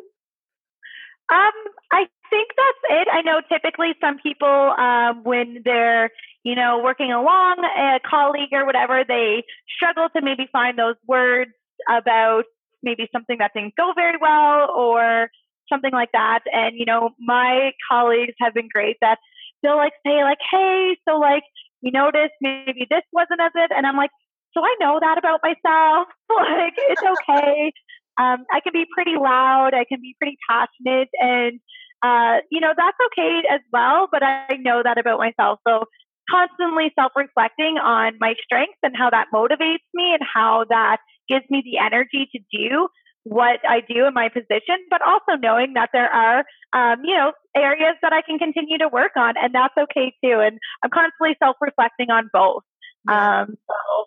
Um, 1.31 1.51
I 1.91 2.05
think 2.29 2.49
that's 2.55 3.01
it. 3.01 3.07
I 3.11 3.21
know 3.21 3.41
typically 3.49 3.93
some 3.99 4.17
people, 4.21 4.47
um, 4.47 5.23
when 5.23 5.61
they're, 5.63 6.11
you 6.43 6.55
know, 6.55 6.81
working 6.83 7.11
along 7.11 7.63
a 7.77 7.99
colleague 8.07 8.51
or 8.51 8.65
whatever, 8.65 9.03
they 9.07 9.43
struggle 9.75 10.07
to 10.15 10.21
maybe 10.21 10.47
find 10.51 10.77
those 10.77 10.95
words 11.07 11.51
about 11.89 12.43
maybe 12.83 13.07
something 13.11 13.37
that 13.39 13.51
didn't 13.55 13.75
go 13.75 13.93
very 13.95 14.17
well 14.21 14.69
or 14.75 15.29
something 15.71 15.91
like 15.91 16.11
that. 16.13 16.39
And, 16.51 16.75
you 16.75 16.85
know, 16.85 17.11
my 17.19 17.71
colleagues 17.89 18.33
have 18.39 18.53
been 18.53 18.69
great 18.71 18.97
that 19.01 19.17
they'll 19.63 19.77
like 19.77 19.93
say 20.05 20.23
like, 20.23 20.39
Hey, 20.51 20.97
so 21.07 21.17
like, 21.17 21.43
you 21.81 21.91
noticed 21.91 22.33
maybe 22.41 22.87
this 22.89 23.03
wasn't 23.13 23.41
as 23.41 23.51
it. 23.55 23.71
And 23.75 23.85
I'm 23.85 23.97
like, 23.97 24.11
so 24.53 24.63
I 24.63 24.75
know 24.79 24.99
that 24.99 25.17
about 25.17 25.41
myself. 25.43 26.07
like, 26.29 26.73
it's 26.77 27.01
okay. 27.01 27.71
Um, 28.17 28.45
I 28.51 28.61
can 28.61 28.73
be 28.73 28.85
pretty 28.93 29.17
loud. 29.17 29.73
I 29.73 29.85
can 29.87 29.99
be 30.01 30.15
pretty 30.19 30.37
passionate 30.49 31.09
and, 31.19 31.59
uh, 32.01 32.39
you 32.49 32.61
know, 32.61 32.73
that's 32.75 32.97
okay 33.07 33.41
as 33.51 33.61
well. 33.73 34.07
But 34.11 34.23
I 34.23 34.57
know 34.59 34.81
that 34.83 34.97
about 34.97 35.19
myself. 35.19 35.59
So 35.67 35.85
constantly 36.29 36.91
self 36.95 37.11
reflecting 37.15 37.77
on 37.77 38.13
my 38.19 38.33
strengths 38.43 38.79
and 38.83 38.95
how 38.95 39.09
that 39.09 39.27
motivates 39.33 39.85
me 39.93 40.13
and 40.13 40.21
how 40.21 40.65
that 40.69 40.97
gives 41.27 41.45
me 41.49 41.61
the 41.63 41.77
energy 41.77 42.29
to 42.31 42.39
do 42.51 42.87
what 43.25 43.59
I 43.67 43.81
do 43.81 44.05
in 44.05 44.13
my 44.13 44.29
position, 44.29 44.77
but 44.89 45.01
also 45.01 45.37
knowing 45.41 45.73
that 45.73 45.89
there 45.91 46.09
are, 46.09 46.45
um, 46.73 47.03
you 47.03 47.15
know, 47.15 47.33
areas 47.55 47.95
that 48.03 48.13
I 48.13 48.21
can 48.21 48.37
continue 48.37 48.77
to 48.77 48.87
work 48.87 49.11
on, 49.17 49.33
and 49.41 49.53
that's 49.53 49.73
okay 49.77 50.13
too. 50.23 50.39
And 50.39 50.59
I'm 50.83 50.91
constantly 50.91 51.35
self 51.43 51.57
reflecting 51.59 52.11
on 52.11 52.29
both. 52.31 52.63
Um, 53.07 53.55
so, 53.67 54.05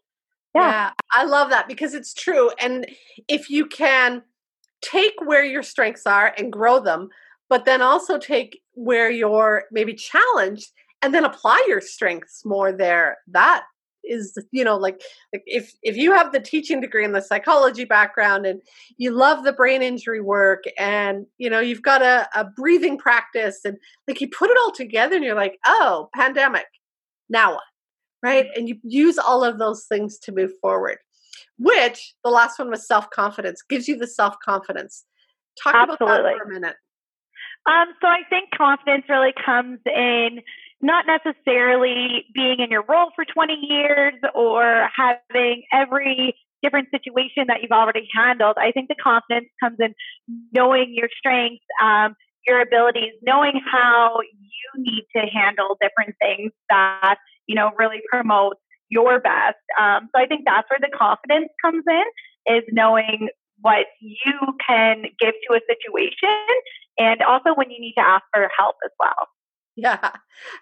yeah. 0.55 0.71
yeah, 0.71 0.91
I 1.13 1.25
love 1.25 1.51
that 1.51 1.69
because 1.69 1.95
it's 1.95 2.15
true. 2.15 2.51
And 2.61 2.87
if 3.29 3.51
you 3.51 3.67
can 3.67 4.23
take 4.83 5.15
where 5.25 5.45
your 5.45 5.63
strengths 5.63 6.07
are 6.07 6.33
and 6.39 6.53
grow 6.53 6.81
them, 6.81 7.09
but 7.49 7.65
then 7.65 7.83
also 7.83 8.19
take 8.19 8.61
where 8.75 9.11
you're 9.11 9.65
maybe 9.73 9.95
challenged 9.95 10.71
and 11.03 11.15
then 11.15 11.25
apply 11.25 11.65
your 11.67 11.81
strengths 11.81 12.45
more 12.45 12.73
there, 12.73 13.19
that 13.29 13.65
is 14.09 14.37
you 14.51 14.65
know 14.65 14.77
like, 14.77 15.01
like 15.33 15.43
if 15.47 15.75
if 15.83 15.97
you 15.97 16.13
have 16.13 16.33
the 16.33 16.41
teaching 16.41 16.81
degree 16.81 17.05
and 17.05 17.15
the 17.15 17.21
psychology 17.21 17.85
background 17.85 18.47
and 18.47 18.61
you 18.97 19.11
love 19.11 19.45
the 19.45 19.53
brain 19.53 19.83
injury 19.83 20.21
work 20.21 20.65
and 20.79 21.27
you 21.39 21.49
know 21.51 21.61
you've 21.61 21.83
got 21.83 22.03
a, 22.03 22.29
a 22.35 22.45
breathing 22.45 22.99
practice 22.99 23.61
and 23.65 23.77
like 24.07 24.21
you 24.21 24.29
put 24.29 24.51
it 24.51 24.59
all 24.59 24.73
together 24.73 25.17
and 25.17 25.25
you're 25.25 25.35
like 25.35 25.59
oh 25.67 26.09
pandemic 26.15 26.67
now 27.29 27.53
what 27.53 27.63
right 28.23 28.47
mm-hmm. 28.47 28.59
and 28.59 28.69
you 28.69 28.77
use 28.83 29.19
all 29.19 29.45
of 29.45 29.59
those 29.59 29.85
things 29.85 30.19
to 30.19 30.33
move 30.33 30.53
forward 30.61 30.99
which 31.59 32.15
the 32.25 32.31
last 32.31 32.59
one 32.59 32.71
was 32.71 32.87
self-confidence 32.87 33.63
gives 33.69 33.89
you 33.89 33.97
the 33.97 34.07
self-confidence 34.07 35.05
talk 35.63 35.75
Absolutely. 35.75 36.07
about 36.07 36.23
that 36.23 36.39
for 36.39 36.51
a 36.51 36.53
minute 36.53 36.77
um, 37.69 37.89
so 38.01 38.09
i 38.09 38.21
think 38.31 38.49
confidence 38.57 39.05
really 39.09 39.35
comes 39.45 39.81
in 39.87 40.41
not 40.81 41.07
necessarily 41.07 42.25
being 42.35 42.61
in 42.61 42.71
your 42.71 42.85
role 42.89 43.11
for 43.15 43.25
20 43.25 43.55
years 43.55 44.15
or 44.35 44.89
having 44.97 45.63
every 45.73 46.35
different 46.63 46.89
situation 46.91 47.45
that 47.49 47.63
you've 47.63 47.73
already 47.73 48.09
handled. 48.15 48.57
I 48.59 48.73
think 48.73 48.89
the 48.89 48.95
confidence 48.95 49.49
comes 49.63 49.77
in 49.81 49.95
knowing 50.53 50.93
your 50.95 51.09
strengths, 51.17 51.65
um, 51.83 52.15
your 52.47 52.61
abilities, 52.61 53.13
knowing 53.23 53.61
how 53.71 54.19
you 54.23 54.83
need 54.83 55.05
to 55.15 55.23
handle 55.23 55.77
different 55.81 56.17
things 56.21 56.53
that, 56.71 57.17
you 57.47 57.55
know, 57.55 57.71
really 57.79 58.01
promote 58.11 58.57
your 58.89 59.21
best. 59.21 59.59
Um, 59.81 60.09
so 60.15 60.23
I 60.23 60.27
think 60.27 60.43
that's 60.47 60.69
where 60.71 60.81
the 60.81 60.91
confidence 60.97 61.49
comes 61.63 61.85
in 61.87 62.57
is 62.57 62.65
knowing 62.73 63.29
what 63.61 63.87
you 64.01 64.33
can 64.67 65.03
give 65.21 65.35
to 65.49 65.55
a 65.55 65.61
situation 65.69 66.47
and 66.99 67.23
also 67.23 67.51
when 67.55 67.71
you 67.71 67.81
need 67.81 67.95
to 67.99 68.05
ask 68.05 68.25
for 68.33 68.49
help 68.57 68.77
as 68.85 68.93
well. 68.99 69.29
Yeah, 69.81 70.11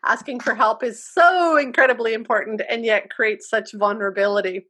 asking 0.05 0.41
for 0.41 0.55
help 0.55 0.85
is 0.85 1.03
so 1.03 1.57
incredibly 1.57 2.13
important 2.13 2.61
and 2.69 2.85
yet 2.85 3.09
creates 3.09 3.49
such 3.49 3.73
vulnerability. 3.73 4.67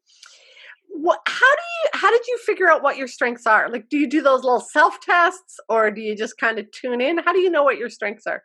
What, 0.88 1.18
how 1.26 1.50
do 1.50 1.62
you 1.82 1.90
how 1.94 2.12
did 2.12 2.24
you 2.28 2.38
figure 2.46 2.70
out 2.70 2.80
what 2.80 2.96
your 2.96 3.08
strengths 3.08 3.44
are? 3.44 3.68
Like 3.68 3.88
do 3.88 3.98
you 3.98 4.08
do 4.08 4.22
those 4.22 4.44
little 4.44 4.60
self 4.60 5.00
tests 5.00 5.58
or 5.68 5.90
do 5.90 6.00
you 6.00 6.14
just 6.14 6.38
kind 6.38 6.60
of 6.60 6.70
tune 6.70 7.00
in? 7.00 7.18
How 7.18 7.32
do 7.32 7.40
you 7.40 7.50
know 7.50 7.64
what 7.64 7.76
your 7.76 7.90
strengths 7.90 8.24
are? 8.24 8.44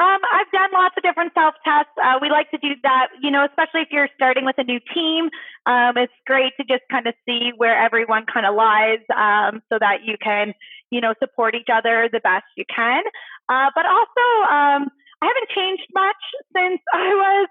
Um, 0.00 0.18
I've 0.34 0.50
done 0.50 0.70
lots 0.72 0.96
of 0.96 1.04
different 1.04 1.32
self 1.32 1.54
tests. 1.62 1.92
Uh, 2.02 2.18
we 2.20 2.28
like 2.28 2.50
to 2.50 2.58
do 2.58 2.74
that, 2.82 3.08
you 3.22 3.30
know, 3.30 3.46
especially 3.46 3.82
if 3.82 3.88
you're 3.92 4.08
starting 4.16 4.44
with 4.44 4.56
a 4.58 4.64
new 4.64 4.80
team. 4.92 5.30
Um, 5.66 5.96
it's 5.96 6.12
great 6.26 6.54
to 6.58 6.64
just 6.64 6.82
kind 6.90 7.06
of 7.06 7.14
see 7.24 7.52
where 7.56 7.78
everyone 7.78 8.24
kind 8.26 8.46
of 8.46 8.56
lies 8.56 9.04
um, 9.14 9.62
so 9.70 9.78
that 9.78 10.02
you 10.04 10.16
can, 10.20 10.54
you 10.90 11.00
know, 11.00 11.14
support 11.20 11.54
each 11.54 11.68
other 11.72 12.08
the 12.10 12.18
best 12.18 12.46
you 12.56 12.64
can. 12.74 13.04
Uh, 13.48 13.70
but 13.76 13.86
also, 13.86 14.26
um, 14.50 14.90
I 15.22 15.26
haven't 15.26 15.50
changed 15.54 15.86
much 15.94 16.22
since 16.56 16.80
I 16.94 17.08
was, 17.08 17.48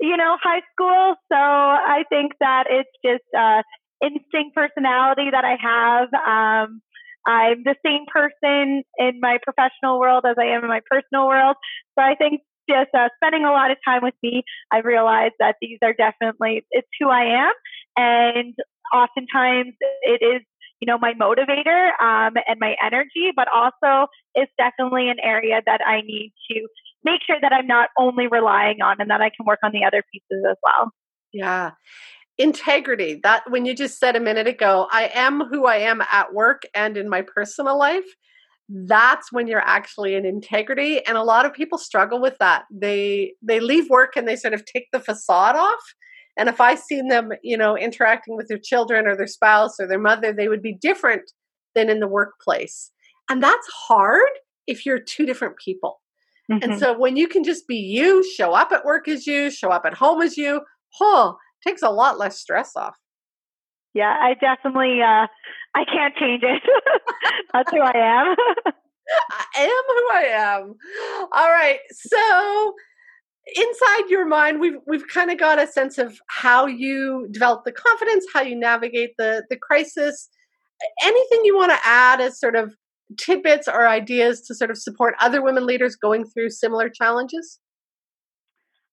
you 0.00 0.16
know, 0.16 0.36
high 0.42 0.62
school. 0.72 1.14
So 1.30 1.36
I 1.36 2.04
think 2.08 2.32
that 2.40 2.64
it's 2.68 2.90
just 3.04 3.24
uh, 3.36 3.62
instinct 4.02 4.54
personality 4.54 5.30
that 5.30 5.44
I 5.44 5.56
have. 5.60 6.08
Um, 6.14 6.80
I'm 7.26 7.62
the 7.64 7.76
same 7.84 8.06
person 8.08 8.82
in 8.96 9.20
my 9.20 9.38
professional 9.42 10.00
world 10.00 10.24
as 10.26 10.36
I 10.38 10.56
am 10.56 10.64
in 10.64 10.68
my 10.68 10.80
personal 10.90 11.26
world. 11.28 11.56
So 11.98 12.02
I 12.02 12.14
think 12.14 12.40
just 12.68 12.90
uh, 12.94 13.08
spending 13.16 13.44
a 13.44 13.50
lot 13.50 13.70
of 13.70 13.76
time 13.84 14.02
with 14.02 14.14
me, 14.22 14.42
I 14.72 14.78
realized 14.78 15.34
that 15.38 15.56
these 15.60 15.78
are 15.82 15.92
definitely 15.92 16.64
it's 16.70 16.88
who 16.98 17.10
I 17.10 17.48
am, 17.48 17.52
and 17.96 18.54
oftentimes 18.94 19.74
it 20.02 20.22
is 20.22 20.42
you 20.80 20.86
know, 20.86 20.98
my 20.98 21.12
motivator 21.12 21.90
um, 22.00 22.34
and 22.48 22.58
my 22.58 22.74
energy, 22.82 23.32
but 23.36 23.48
also 23.54 24.08
it's 24.34 24.50
definitely 24.56 25.10
an 25.10 25.18
area 25.22 25.60
that 25.66 25.80
I 25.86 26.00
need 26.00 26.32
to 26.50 26.66
make 27.04 27.20
sure 27.26 27.36
that 27.40 27.52
I'm 27.52 27.66
not 27.66 27.90
only 27.98 28.26
relying 28.26 28.82
on 28.82 28.96
and 29.00 29.10
that 29.10 29.20
I 29.20 29.30
can 29.30 29.46
work 29.46 29.60
on 29.62 29.72
the 29.72 29.84
other 29.84 30.02
pieces 30.12 30.44
as 30.48 30.56
well. 30.62 30.92
Yeah. 31.32 31.72
Integrity. 32.38 33.20
That 33.22 33.42
when 33.50 33.66
you 33.66 33.74
just 33.74 33.98
said 33.98 34.16
a 34.16 34.20
minute 34.20 34.46
ago, 34.46 34.88
I 34.90 35.10
am 35.14 35.42
who 35.50 35.66
I 35.66 35.76
am 35.76 36.02
at 36.10 36.32
work 36.32 36.62
and 36.74 36.96
in 36.96 37.08
my 37.08 37.22
personal 37.22 37.78
life. 37.78 38.04
That's 38.68 39.32
when 39.32 39.48
you're 39.48 39.60
actually 39.60 40.14
in 40.14 40.24
integrity 40.24 41.04
and 41.04 41.18
a 41.18 41.24
lot 41.24 41.44
of 41.44 41.52
people 41.52 41.76
struggle 41.76 42.20
with 42.20 42.36
that. 42.38 42.64
They 42.70 43.34
they 43.42 43.58
leave 43.58 43.90
work 43.90 44.16
and 44.16 44.28
they 44.28 44.36
sort 44.36 44.54
of 44.54 44.64
take 44.64 44.86
the 44.92 45.00
facade 45.00 45.56
off 45.56 45.80
and 46.40 46.48
if 46.48 46.60
I 46.60 46.74
seen 46.74 47.08
them, 47.08 47.32
you 47.42 47.56
know, 47.56 47.76
interacting 47.76 48.34
with 48.34 48.48
their 48.48 48.58
children 48.58 49.06
or 49.06 49.14
their 49.14 49.26
spouse 49.26 49.78
or 49.78 49.86
their 49.86 49.98
mother, 49.98 50.32
they 50.32 50.48
would 50.48 50.62
be 50.62 50.72
different 50.72 51.30
than 51.74 51.90
in 51.90 52.00
the 52.00 52.08
workplace. 52.08 52.90
And 53.28 53.42
that's 53.42 53.66
hard 53.68 54.30
if 54.66 54.86
you're 54.86 54.98
two 54.98 55.26
different 55.26 55.56
people. 55.58 55.99
Mm-hmm. 56.50 56.70
And 56.70 56.80
so 56.80 56.98
when 56.98 57.16
you 57.16 57.28
can 57.28 57.44
just 57.44 57.66
be 57.68 57.76
you, 57.76 58.24
show 58.24 58.52
up 58.52 58.72
at 58.72 58.84
work 58.84 59.06
as 59.08 59.26
you, 59.26 59.50
show 59.50 59.70
up 59.70 59.84
at 59.84 59.94
home 59.94 60.20
as 60.20 60.36
you, 60.36 60.62
oh, 61.00 61.36
takes 61.66 61.82
a 61.82 61.90
lot 61.90 62.18
less 62.18 62.40
stress 62.40 62.76
off. 62.76 62.96
Yeah, 63.94 64.16
I 64.20 64.34
definitely 64.34 65.00
uh 65.02 65.26
I 65.74 65.84
can't 65.84 66.14
change 66.16 66.42
it. 66.42 66.62
That's 67.52 67.70
who 67.70 67.80
I 67.80 67.92
am. 67.94 68.36
I 69.30 69.60
am 69.62 69.82
who 69.88 70.08
I 70.12 70.24
am. 70.32 70.74
All 71.32 71.50
right. 71.50 71.78
So 71.92 72.74
inside 73.56 74.08
your 74.08 74.26
mind 74.26 74.60
we've 74.60 74.78
we've 74.86 75.08
kind 75.08 75.30
of 75.30 75.38
got 75.38 75.58
a 75.58 75.66
sense 75.66 75.98
of 75.98 76.18
how 76.28 76.66
you 76.66 77.26
develop 77.32 77.64
the 77.64 77.72
confidence 77.72 78.24
how 78.32 78.42
you 78.42 78.54
navigate 78.54 79.10
the 79.18 79.42
the 79.50 79.56
crisis 79.56 80.28
anything 81.02 81.40
you 81.44 81.56
want 81.56 81.72
to 81.72 81.78
add 81.82 82.20
as 82.20 82.38
sort 82.38 82.54
of 82.54 82.76
tidbits 83.18 83.68
or 83.68 83.88
ideas 83.88 84.40
to 84.42 84.54
sort 84.54 84.70
of 84.70 84.78
support 84.78 85.14
other 85.20 85.42
women 85.42 85.66
leaders 85.66 85.96
going 85.96 86.24
through 86.24 86.50
similar 86.50 86.88
challenges 86.88 87.58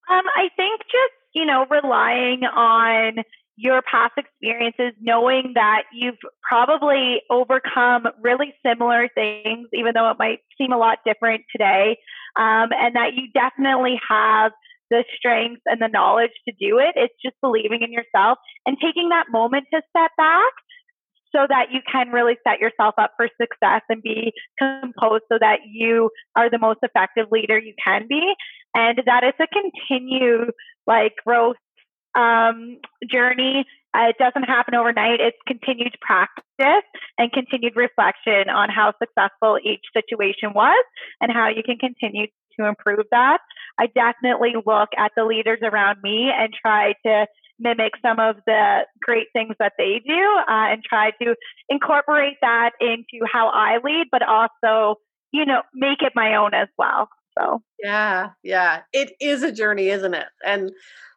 um, 0.10 0.23
i 0.36 0.49
think 0.56 0.82
just 0.82 1.13
you 1.34 1.45
know 1.45 1.65
relying 1.69 2.43
on 2.43 3.23
your 3.58 3.82
past 3.82 4.13
experiences, 4.17 4.93
knowing 5.01 5.53
that 5.56 5.84
you've 5.91 6.21
probably 6.47 7.21
overcome 7.32 8.06
really 8.21 8.53
similar 8.63 9.10
things, 9.13 9.67
even 9.73 9.93
though 9.95 10.12
it 10.12 10.17
might 10.19 10.39
seem 10.58 10.71
a 10.71 10.77
lot 10.77 10.99
different 11.03 11.41
today, 11.51 11.97
um, 12.38 12.69
and 12.71 12.95
that 12.95 13.15
you 13.15 13.27
definitely 13.34 13.99
have 14.08 14.51
the 14.91 15.03
strength 15.17 15.62
and 15.65 15.82
the 15.82 15.88
knowledge 15.88 16.32
to 16.47 16.53
do 16.60 16.77
it. 16.77 16.93
It's 16.95 17.15
just 17.21 17.36
believing 17.41 17.82
in 17.82 17.91
yourself 17.91 18.38
and 18.65 18.77
taking 18.80 19.10
that 19.10 19.25
moment 19.32 19.65
to 19.73 19.82
step 19.89 20.12
back 20.17 20.53
so 21.38 21.45
that 21.47 21.67
you 21.71 21.82
can 21.89 22.10
really 22.10 22.36
set 22.45 22.60
yourself 22.60 22.95
up 22.97 23.11
for 23.16 23.30
success 23.39 23.82
and 23.89 24.01
be 24.01 24.34
composed 24.57 25.24
so 25.32 25.38
that 25.39 25.59
you 25.70 26.09
are 26.36 26.49
the 26.49 26.57
most 26.57 26.80
effective 26.82 27.28
leader 27.32 27.59
you 27.59 27.74
can 27.84 28.07
be 28.09 28.34
and 28.74 29.01
that 29.05 29.24
it's 29.24 29.38
a 29.39 29.47
continued 29.47 30.51
like 30.88 31.14
growth 31.26 31.57
um, 32.16 32.78
journey. 33.09 33.66
Uh, 33.93 34.09
it 34.09 34.16
doesn't 34.18 34.43
happen 34.43 34.74
overnight. 34.74 35.20
It's 35.20 35.38
continued 35.47 35.95
practice 36.01 36.88
and 37.18 37.32
continued 37.32 37.76
reflection 37.76 38.49
on 38.49 38.70
how 38.70 38.93
successful 39.01 39.59
each 39.64 39.86
situation 39.93 40.53
was 40.53 40.84
and 41.22 41.32
how 41.32 41.49
you 41.49 41.61
can 41.64 41.78
continue 41.78 42.28
to 42.59 42.66
improve 42.66 43.05
that. 43.11 43.39
I 43.80 43.88
definitely 43.88 44.53
look 44.66 44.89
at 44.97 45.11
the 45.16 45.26
leaders 45.26 45.59
around 45.61 45.99
me 46.01 46.32
and 46.36 46.51
try 46.53 46.93
to 47.05 47.28
mimic 47.60 47.93
some 48.01 48.20
of 48.20 48.38
the 48.45 48.82
great 49.01 49.28
things 49.34 49.55
that 49.60 49.74
they 49.78 50.01
do 50.05 50.38
uh, 50.47 50.72
and 50.72 50.84
try 50.84 51.12
to 51.22 51.36
incorporate 51.70 52.38
that 52.41 52.72
into 52.80 53.26
how 53.32 53.49
I 53.49 53.78
lead, 53.84 54.08
but 54.12 54.22
also, 54.24 54.99
you 55.32 55.45
know, 55.45 55.62
make 55.74 56.01
it 56.01 56.14
my 56.16 56.36
own 56.36 56.53
as 56.53 56.68
well. 56.78 57.10
So, 57.38 57.62
yeah, 57.84 58.30
yeah, 58.43 58.82
it 58.93 59.14
is 59.22 59.43
a 59.43 59.51
journey, 59.51 59.89
isn't 59.89 60.14
it? 60.14 60.28
And 60.45 60.72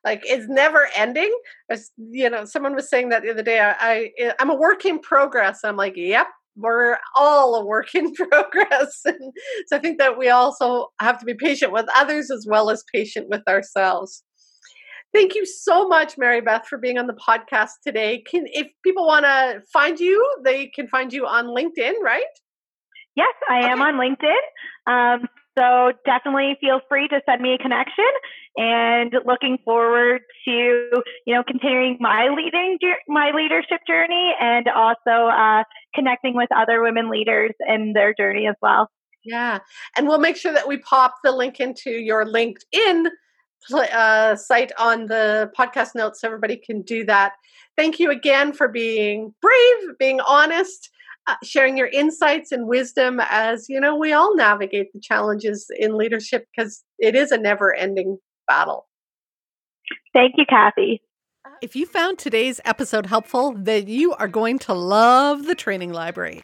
like 0.05 0.23
it's 0.25 0.49
never 0.49 0.89
ending. 0.97 1.33
As 1.71 1.91
you 1.97 2.29
know, 2.29 2.45
someone 2.45 2.75
was 2.75 2.89
saying 2.89 3.11
that 3.11 3.23
the 3.23 3.31
other 3.31 3.43
day. 3.43 3.61
I, 3.61 4.11
I 4.19 4.33
I'm 4.39 4.51
a 4.51 4.55
work 4.55 4.85
in 4.85 4.99
progress. 4.99 5.61
I'm 5.65 5.77
like, 5.77 5.95
yep, 5.97 6.27
we're 6.57 6.99
all 7.17 7.55
a 7.55 7.65
work 7.65 7.95
in 7.95 8.15
progress. 8.31 9.01
And 9.05 9.33
so 9.67 9.77
I 9.77 9.79
think 9.79 9.99
that 9.99 10.19
we 10.19 10.29
also 10.29 10.89
have 11.01 11.19
to 11.21 11.25
be 11.25 11.35
patient 11.35 11.73
with 11.73 11.87
others 11.95 12.31
as 12.31 12.47
well 12.49 12.71
as 12.71 12.85
patient 12.93 13.29
with 13.29 13.43
ourselves. 13.49 14.23
Thank 15.13 15.35
you 15.35 15.45
so 15.45 15.89
much, 15.89 16.17
Mary 16.17 16.41
Beth, 16.41 16.67
for 16.67 16.79
being 16.79 16.99
on 16.99 17.07
the 17.07 17.15
podcast 17.15 17.73
today. 17.85 18.23
Can 18.31 18.45
if 18.47 18.69
people 18.85 19.07
want 19.07 19.25
to 19.25 19.63
find 19.73 19.99
you, 19.99 20.25
they 20.45 20.69
can 20.69 20.87
find 20.87 21.13
you 21.13 21.27
on 21.27 21.47
LinkedIn, 21.47 21.95
right? 22.03 22.23
Yes, 23.17 23.35
I 23.49 23.59
okay. 23.59 23.69
am 23.69 23.83
on 23.83 23.95
LinkedIn. 23.95 24.37
Um, 24.87 25.29
so 25.59 25.93
definitely 26.07 26.57
feel 26.61 26.81
free 26.89 27.09
to 27.09 27.21
send 27.29 27.43
me 27.43 27.55
a 27.55 27.59
connection 27.59 28.05
and 28.57 29.13
looking 29.27 29.59
forward 29.65 30.23
to, 30.45 30.51
you 31.27 31.35
know, 31.35 31.43
continuing 31.47 31.97
my 32.01 32.29
leading, 32.29 32.79
my 33.09 33.33
leadership 33.35 33.81
journey 33.87 34.33
and 34.41 34.69
also 34.69 35.11
uh, 35.11 35.65
connecting 35.95 36.35
with 36.37 36.49
other 36.57 36.83
women 36.83 37.11
leaders 37.11 37.51
in 37.69 37.93
their 37.95 38.15
journey 38.15 38.47
as 38.47 38.55
well. 38.63 38.89
Yeah. 39.25 39.59
And 39.97 40.09
we'll 40.09 40.19
make 40.19 40.37
sure 40.37 40.53
that 40.53 40.69
we 40.69 40.79
pop 40.79 41.17
the 41.25 41.33
link 41.33 41.61
into 41.61 41.91
your 41.91 42.25
LinkedIn 42.25 43.07
uh, 43.73 44.37
site 44.37 44.73
on 44.79 45.07
the 45.07 45.51
podcast 45.59 45.95
notes 45.95 46.21
so 46.21 46.29
everybody 46.29 46.57
can 46.57 46.83
do 46.83 47.05
that. 47.05 47.33
Thank 47.77 47.99
you 47.99 48.11
again 48.11 48.53
for 48.53 48.69
being 48.69 49.35
brave, 49.41 49.99
being 49.99 50.21
honest, 50.21 50.91
uh, 51.27 51.35
sharing 51.45 51.77
your 51.77 51.89
insights 51.89 52.53
and 52.53 52.67
wisdom 52.67 53.21
as 53.29 53.69
you 53.69 53.81
know 53.81 53.95
we 53.95 54.13
all 54.13 54.35
navigate 54.35 54.93
the 54.93 55.01
challenges 55.01 55.67
in 55.79 55.97
leadership 55.97 56.47
because 56.55 56.83
it 56.99 57.15
is 57.15 57.31
a 57.31 57.39
never 57.39 57.75
ending 57.75 58.19
battle. 58.49 58.87
Thank 60.13 60.35
you, 60.37 60.45
Kathy. 60.49 61.03
If 61.63 61.77
you 61.77 61.87
found 61.87 62.19
today's 62.19 62.61
episode 62.65 63.07
helpful, 63.07 63.53
then 63.53 63.87
you 63.87 64.15
are 64.15 64.29
going 64.29 64.59
to 64.61 64.75
love 64.75 65.45
the 65.45 65.55
training 65.55 65.93
library. 65.93 66.43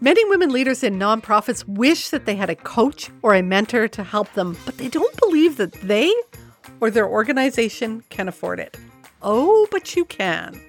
Many 0.00 0.24
women 0.28 0.50
leaders 0.50 0.82
in 0.82 0.98
nonprofits 0.98 1.66
wish 1.66 2.10
that 2.10 2.26
they 2.26 2.36
had 2.36 2.50
a 2.50 2.56
coach 2.56 3.10
or 3.22 3.34
a 3.34 3.42
mentor 3.42 3.88
to 3.88 4.04
help 4.04 4.32
them, 4.34 4.56
but 4.64 4.76
they 4.78 4.88
don't 4.88 5.16
believe 5.18 5.56
that 5.56 5.72
they 5.72 6.12
or 6.80 6.90
their 6.90 7.08
organization 7.08 8.02
can 8.10 8.28
afford 8.28 8.60
it. 8.60 8.76
Oh, 9.22 9.66
but 9.70 9.96
you 9.96 10.04
can. 10.04 10.60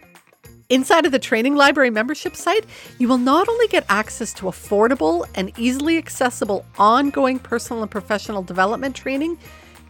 Inside 0.70 1.06
of 1.06 1.14
the 1.14 1.20
Training 1.20 1.56
Library 1.56 1.90
membership 1.90 2.36
site, 2.36 2.66
you 3.00 3.08
will 3.08 3.18
not 3.18 3.48
only 3.48 3.68
get 3.68 3.86
access 3.88 4.34
to 4.34 4.48
affordable 4.48 5.26
and 5.36 5.58
easily 5.58 5.98
accessible 5.98 6.66
ongoing 6.78 7.40
personal 7.40 7.84
and 7.84 7.92
professional 7.92 8.44
development 8.44 8.96
training, 8.96 9.38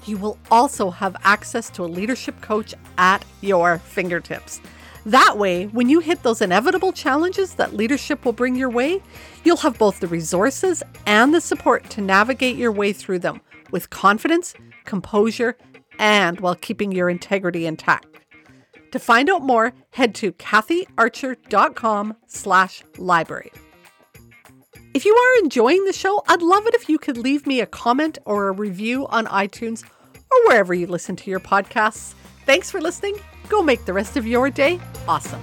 you 0.05 0.18
will 0.18 0.38
also 0.51 0.91
have 0.91 1.15
access 1.24 1.70
to 1.72 1.84
a 1.84 1.88
leadership 1.88 2.39
coach 2.41 2.76
at 2.97 3.26
your 3.41 3.80
fingertips. 3.80 4.61
That 5.07 5.38
way, 5.38 5.65
when 5.68 5.89
you 5.89 5.99
hit 5.99 6.22
those 6.22 6.41
inevitable 6.41 6.91
challenges 6.91 7.55
that 7.55 7.74
leadership 7.74 8.26
will 8.26 8.34
bring 8.34 8.55
your 8.55 8.70
way, 8.70 9.01
you'll 9.43 9.57
have 9.57 9.78
both 9.78 9.99
the 9.99 10.07
resources 10.07 10.84
and 11.05 11.34
the 11.34 11.41
support 11.41 11.89
to 11.91 12.01
navigate 12.01 12.57
your 12.57 12.72
way 12.72 12.93
through 12.93 13.20
them 13.20 13.41
with 13.72 13.89
confidence, 13.89 14.53
composure, 14.86 15.57
and 16.00 16.39
while 16.39 16.56
keeping 16.56 16.91
your 16.91 17.10
integrity 17.10 17.66
intact. 17.66 18.18
To 18.91 19.00
find 19.00 19.30
out 19.30 19.41
more, 19.41 19.74
head 19.91 20.16
to 20.16 20.32
kathyarcher.com 20.34 22.16
slash 22.28 22.84
library. 22.98 23.52
If 24.93 25.06
you 25.06 25.14
are 25.14 25.43
enjoying 25.43 25.86
the 25.86 25.93
show, 25.93 26.24
I'd 26.28 26.41
love 26.41 26.66
it 26.66 26.74
if 26.74 26.89
you 26.89 26.98
could 26.98 27.18
leave 27.18 27.45
me 27.45 27.62
a 27.62 27.66
comment 27.66 28.18
or 28.26 28.48
a 28.48 28.52
review 28.52 29.06
on 29.08 29.26
iTunes 29.28 29.84
or 30.32 30.48
wherever 30.48 30.74
you 30.74 30.88
listen 30.88 31.16
to 31.18 31.30
your 31.30 31.39
podcasts. 31.39 32.14
Thanks 32.45 32.72
for 32.72 32.82
listening. 32.82 33.18
Go 33.50 33.62
make 33.62 33.86
the 33.86 33.93
rest 33.93 34.18
of 34.18 34.26
your 34.26 34.50
day 34.50 34.80
awesome. 35.08 35.41